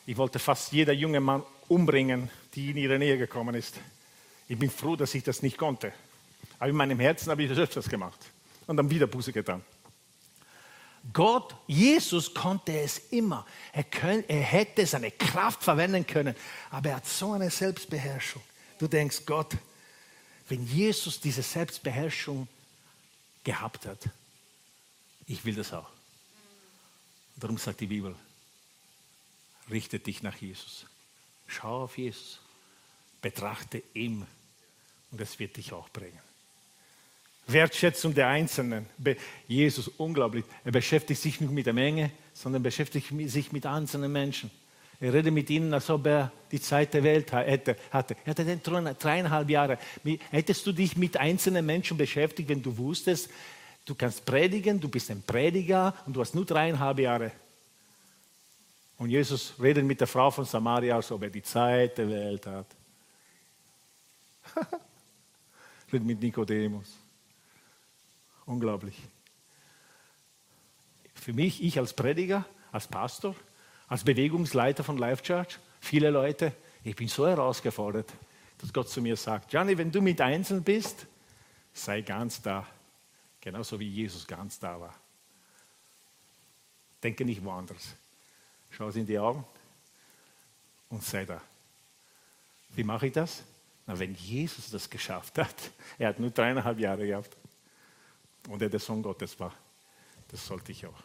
[0.05, 3.77] ich wollte fast jeder junge Mann umbringen, die in ihre Nähe gekommen ist.
[4.47, 5.95] Ich bin froh, dass ich das nicht konnte.
[6.59, 8.19] Aber in meinem Herzen habe ich das öfters gemacht
[8.67, 9.65] und dann wieder Buße getan.
[11.15, 13.47] Gott, Jesus konnte es immer.
[13.73, 16.35] Er, könnt, er hätte seine Kraft verwenden können,
[16.71, 18.43] aber er hat so eine Selbstbeherrschung.
[18.79, 19.57] Du denkst, Gott,
[20.51, 22.49] wenn Jesus diese Selbstbeherrschung
[23.45, 24.09] gehabt hat,
[25.27, 25.89] ich will das auch.
[27.37, 28.15] Darum sagt die Bibel,
[29.71, 30.87] richte dich nach Jesus.
[31.47, 32.41] Schau auf Jesus,
[33.23, 34.27] betrachte ihn
[35.13, 36.19] und es wird dich auch bringen.
[37.47, 38.87] Wertschätzung der Einzelnen.
[39.49, 40.45] Jesus, unglaublich.
[40.65, 44.51] Er beschäftigt sich nicht mit der Menge, sondern beschäftigt sich mit einzelnen Menschen.
[45.01, 48.17] Er redet mit ihnen, als ob er die Zeit der Welt hätte, hatte.
[48.25, 49.79] Er hatte den Thron dreieinhalb Jahre.
[50.31, 53.31] Hättest du dich mit einzelnen Menschen beschäftigt, wenn du wusstest,
[53.87, 57.33] du kannst predigen, du bist ein Prediger und du hast nur dreieinhalb Jahre.
[58.99, 62.47] Und Jesus redet mit der Frau von Samaria, als ob er die Zeit der Welt
[62.47, 62.67] hat.
[65.91, 66.95] redet mit Nikodemus.
[68.45, 68.99] Unglaublich.
[71.15, 73.35] Für mich, ich als Prediger, als Pastor,
[73.91, 76.53] als Bewegungsleiter von Life Church, viele Leute,
[76.85, 78.09] ich bin so herausgefordert,
[78.59, 81.07] dass Gott zu mir sagt, Johnny, wenn du mit Einzelnen bist,
[81.75, 82.67] sei ganz da.
[83.41, 84.95] Genauso wie Jesus ganz da war.
[87.03, 87.97] Denke nicht woanders.
[88.71, 89.45] Schau sie in die Augen
[90.89, 91.43] und sei da.
[92.77, 93.43] Wie mache ich das?
[93.87, 95.57] Na, wenn Jesus das geschafft hat,
[95.99, 97.37] er hat nur dreieinhalb Jahre gehabt
[98.49, 99.53] und er der Sohn Gottes war,
[100.29, 101.03] das sollte ich auch.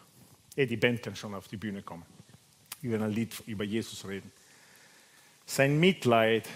[0.54, 2.15] Hey, die Band kann schon auf die Bühne kommen.
[2.86, 4.32] Über ein Lied über Jesus reden.
[5.44, 6.48] Sein Mitleid.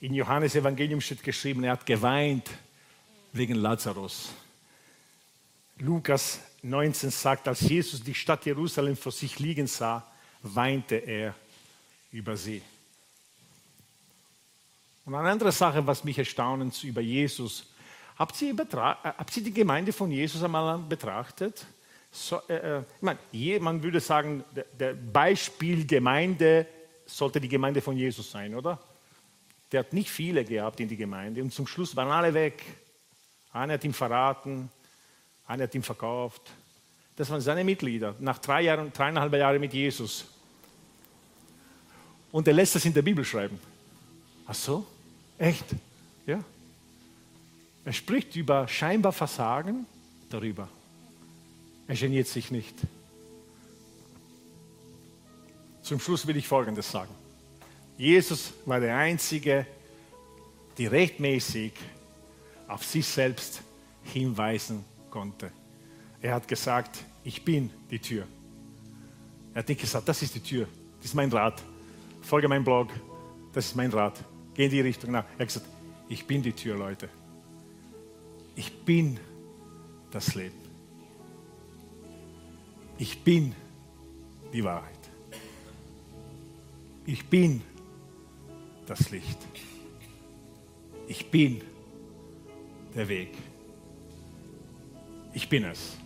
[0.00, 2.50] In Johannes Evangelium steht geschrieben, er hat geweint
[3.32, 4.30] wegen Lazarus.
[5.78, 10.04] Lukas 19 sagt, als Jesus die Stadt Jerusalem vor sich liegen sah,
[10.42, 11.36] weinte er
[12.10, 12.60] über sie.
[15.04, 17.72] Und eine andere Sache, was mich erstaunt über Jesus,
[18.18, 21.64] habt ihr, habt ihr die Gemeinde von Jesus einmal betrachtet?
[22.12, 26.66] So, äh, äh ich meine, man würde sagen, der, der Beispiel Gemeinde
[27.06, 28.78] sollte die Gemeinde von Jesus sein, oder?
[29.72, 32.62] Der hat nicht viele gehabt in die Gemeinde und zum Schluss waren alle weg.
[33.52, 34.70] Einer hat ihn verraten,
[35.46, 36.42] einer hat ihn verkauft.
[37.16, 38.14] Das waren seine Mitglieder.
[38.20, 40.26] Nach drei Jahren, dreieinhalb Jahren mit Jesus.
[42.30, 43.58] Und er lässt das in der Bibel schreiben.
[44.46, 44.86] Ach so?
[45.38, 45.64] Echt?
[46.26, 46.40] Ja.
[47.84, 49.86] Er spricht über scheinbar Versagen
[50.30, 50.68] darüber.
[51.92, 52.74] Er geniert sich nicht.
[55.82, 57.14] Zum Schluss will ich Folgendes sagen.
[57.98, 59.66] Jesus war der Einzige,
[60.78, 61.74] der rechtmäßig
[62.66, 63.60] auf sich selbst
[64.04, 65.50] hinweisen konnte.
[66.22, 68.26] Er hat gesagt, ich bin die Tür.
[69.52, 70.66] Er hat nicht gesagt, das ist die Tür,
[70.96, 71.62] das ist mein Rat.
[72.22, 72.88] Folge meinem Blog,
[73.52, 74.18] das ist mein Rat.
[74.54, 75.26] Geh in die Richtung nach.
[75.36, 75.66] Er hat gesagt,
[76.08, 77.10] ich bin die Tür, Leute.
[78.56, 79.20] Ich bin
[80.10, 80.61] das Leben.
[83.02, 83.52] Ich bin
[84.52, 85.02] die Wahrheit.
[87.04, 87.60] Ich bin
[88.86, 89.38] das Licht.
[91.08, 91.60] Ich bin
[92.94, 93.30] der Weg.
[95.34, 95.96] Ich bin es.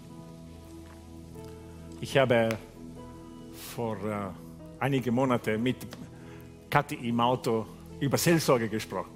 [2.00, 2.48] Ich habe
[3.74, 5.76] vor äh, einigen Monaten mit
[6.70, 7.66] Kathi im Auto
[8.00, 9.10] über Seelsorge gesprochen.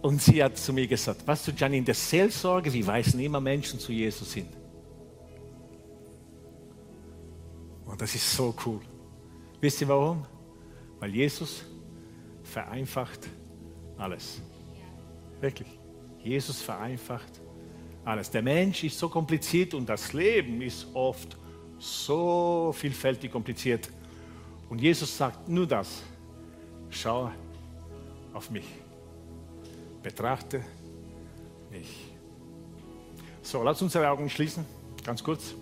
[0.00, 3.78] Und sie hat zu mir gesagt, weißt du, in der Seelsorge, wir weisen immer Menschen
[3.78, 4.63] zu Jesus hin.
[7.94, 8.80] Und das ist so cool.
[9.60, 10.26] Wisst ihr warum?
[10.98, 11.64] Weil Jesus
[12.42, 13.20] vereinfacht
[13.96, 14.42] alles.
[15.40, 15.78] Wirklich.
[16.18, 17.40] Jesus vereinfacht
[18.04, 18.28] alles.
[18.32, 21.36] Der Mensch ist so kompliziert und das Leben ist oft
[21.78, 23.88] so vielfältig kompliziert.
[24.68, 26.02] Und Jesus sagt nur das.
[26.90, 27.30] Schau
[28.32, 28.66] auf mich.
[30.02, 30.64] Betrachte
[31.70, 32.10] mich.
[33.40, 34.66] So, lass unsere Augen schließen,
[35.04, 35.54] ganz kurz.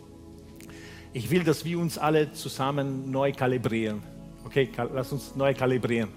[1.14, 4.02] Ich will, dass wir uns alle zusammen neu kalibrieren.
[4.44, 6.08] Okay, lass uns neu kalibrieren.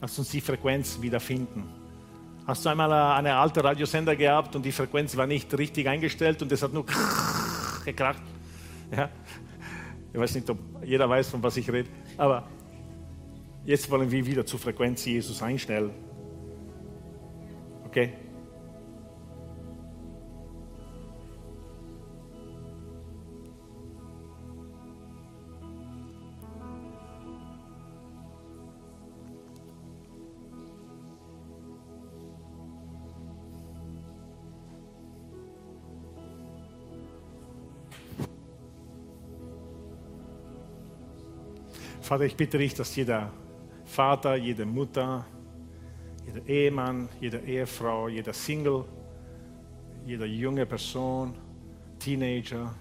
[0.00, 1.64] Lass uns die Frequenz wiederfinden.
[2.46, 6.52] Hast du einmal eine alte Radiosender gehabt und die Frequenz war nicht richtig eingestellt und
[6.52, 6.84] es hat nur
[7.84, 8.22] gekracht?
[8.94, 9.10] Ja?
[10.12, 12.48] Ich weiß nicht, ob jeder weiß, von was ich rede, aber
[13.64, 15.90] jetzt wollen wir wieder zur Frequenz Jesus einstellen.
[17.84, 18.12] Okay?
[42.08, 43.30] Vater, ich bitte dich, dass jeder
[43.84, 45.26] Vater, jede Mutter,
[46.24, 48.86] jeder Ehemann, jede Ehefrau, jeder Single,
[50.06, 51.34] jede junge Person,
[51.98, 52.74] Teenager,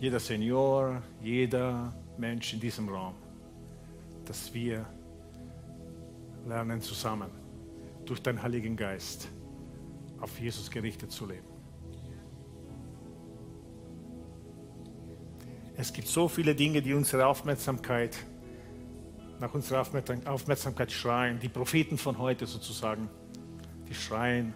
[0.00, 3.14] jeder Senior, jeder Mensch in diesem Raum,
[4.24, 4.84] dass wir
[6.48, 7.30] lernen zusammen
[8.04, 9.28] durch den Heiligen Geist
[10.18, 11.47] auf Jesus gerichtet zu leben.
[15.80, 18.18] Es gibt so viele Dinge, die unsere Aufmerksamkeit,
[19.38, 19.86] nach unserer
[20.26, 21.38] Aufmerksamkeit schreien.
[21.38, 23.08] Die Propheten von heute sozusagen,
[23.88, 24.54] die schreien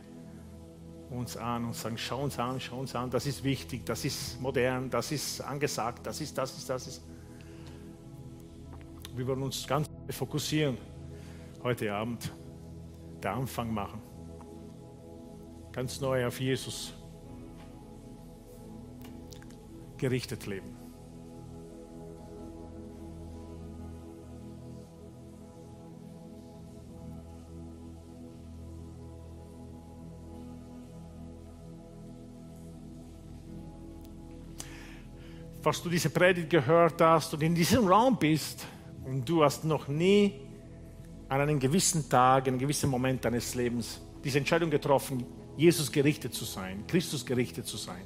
[1.11, 4.41] uns an und sagen, schau uns an, schau uns an, das ist wichtig, das ist
[4.41, 7.03] modern, das ist angesagt, das ist, das ist, das ist.
[9.15, 10.77] Wir wollen uns ganz fokussieren
[11.63, 12.33] heute Abend,
[13.23, 14.03] der Anfang machen.
[15.71, 16.93] Ganz neu auf Jesus
[19.97, 20.82] gerichtet leben.
[35.63, 38.67] Was du diese Predigt gehört hast und in diesem Raum bist
[39.05, 40.41] und du hast noch nie
[41.29, 45.25] an einem gewissen Tag, in einem gewissen Moment deines Lebens diese Entscheidung getroffen,
[45.57, 48.03] Jesus gerichtet zu sein, Christus gerichtet zu sein,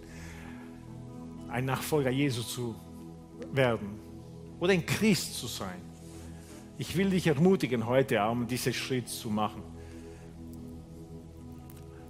[1.48, 2.74] ein Nachfolger Jesu zu
[3.52, 4.00] werden
[4.60, 5.80] oder ein Christ zu sein.
[6.78, 9.62] Ich will dich ermutigen, heute Abend diesen Schritt zu machen,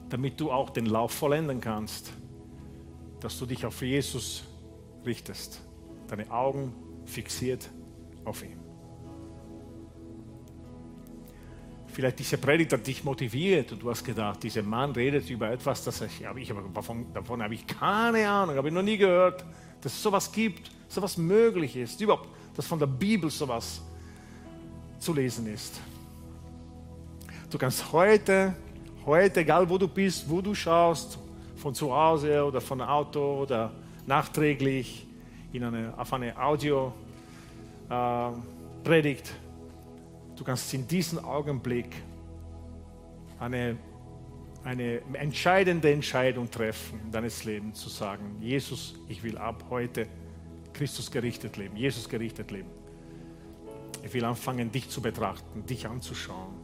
[0.08, 2.12] damit du auch den Lauf vollenden kannst,
[3.20, 4.44] dass du dich auf Jesus
[5.06, 5.60] richtest,
[6.08, 7.70] deine Augen fixiert
[8.24, 8.58] auf ihn.
[11.96, 15.82] Vielleicht diese Predigt hat dich motiviert und du hast gedacht, dieser Mann redet über etwas,
[15.82, 19.46] das ich, ich davon, davon habe ich keine Ahnung, habe ich noch nie gehört,
[19.80, 23.80] dass es sowas gibt, sowas möglich ist, überhaupt, dass von der Bibel sowas
[24.98, 25.80] zu lesen ist.
[27.48, 28.54] Du kannst heute,
[29.06, 31.18] heute, egal wo du bist, wo du schaust,
[31.56, 33.72] von zu Hause oder von Auto oder
[34.06, 35.06] nachträglich
[35.52, 39.28] in eine, auf eine Audio-Predigt.
[39.28, 39.32] Äh,
[40.36, 41.96] du kannst in diesem Augenblick
[43.38, 43.76] eine,
[44.64, 50.06] eine entscheidende Entscheidung treffen in deines Lebens, zu sagen, Jesus, ich will ab heute
[50.72, 52.68] Christus gerichtet leben, Jesus gerichtet leben.
[54.04, 56.54] Ich will anfangen, dich zu betrachten, dich anzuschauen,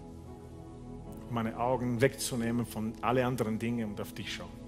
[1.30, 4.61] meine Augen wegzunehmen von allen anderen Dingen und auf dich schauen.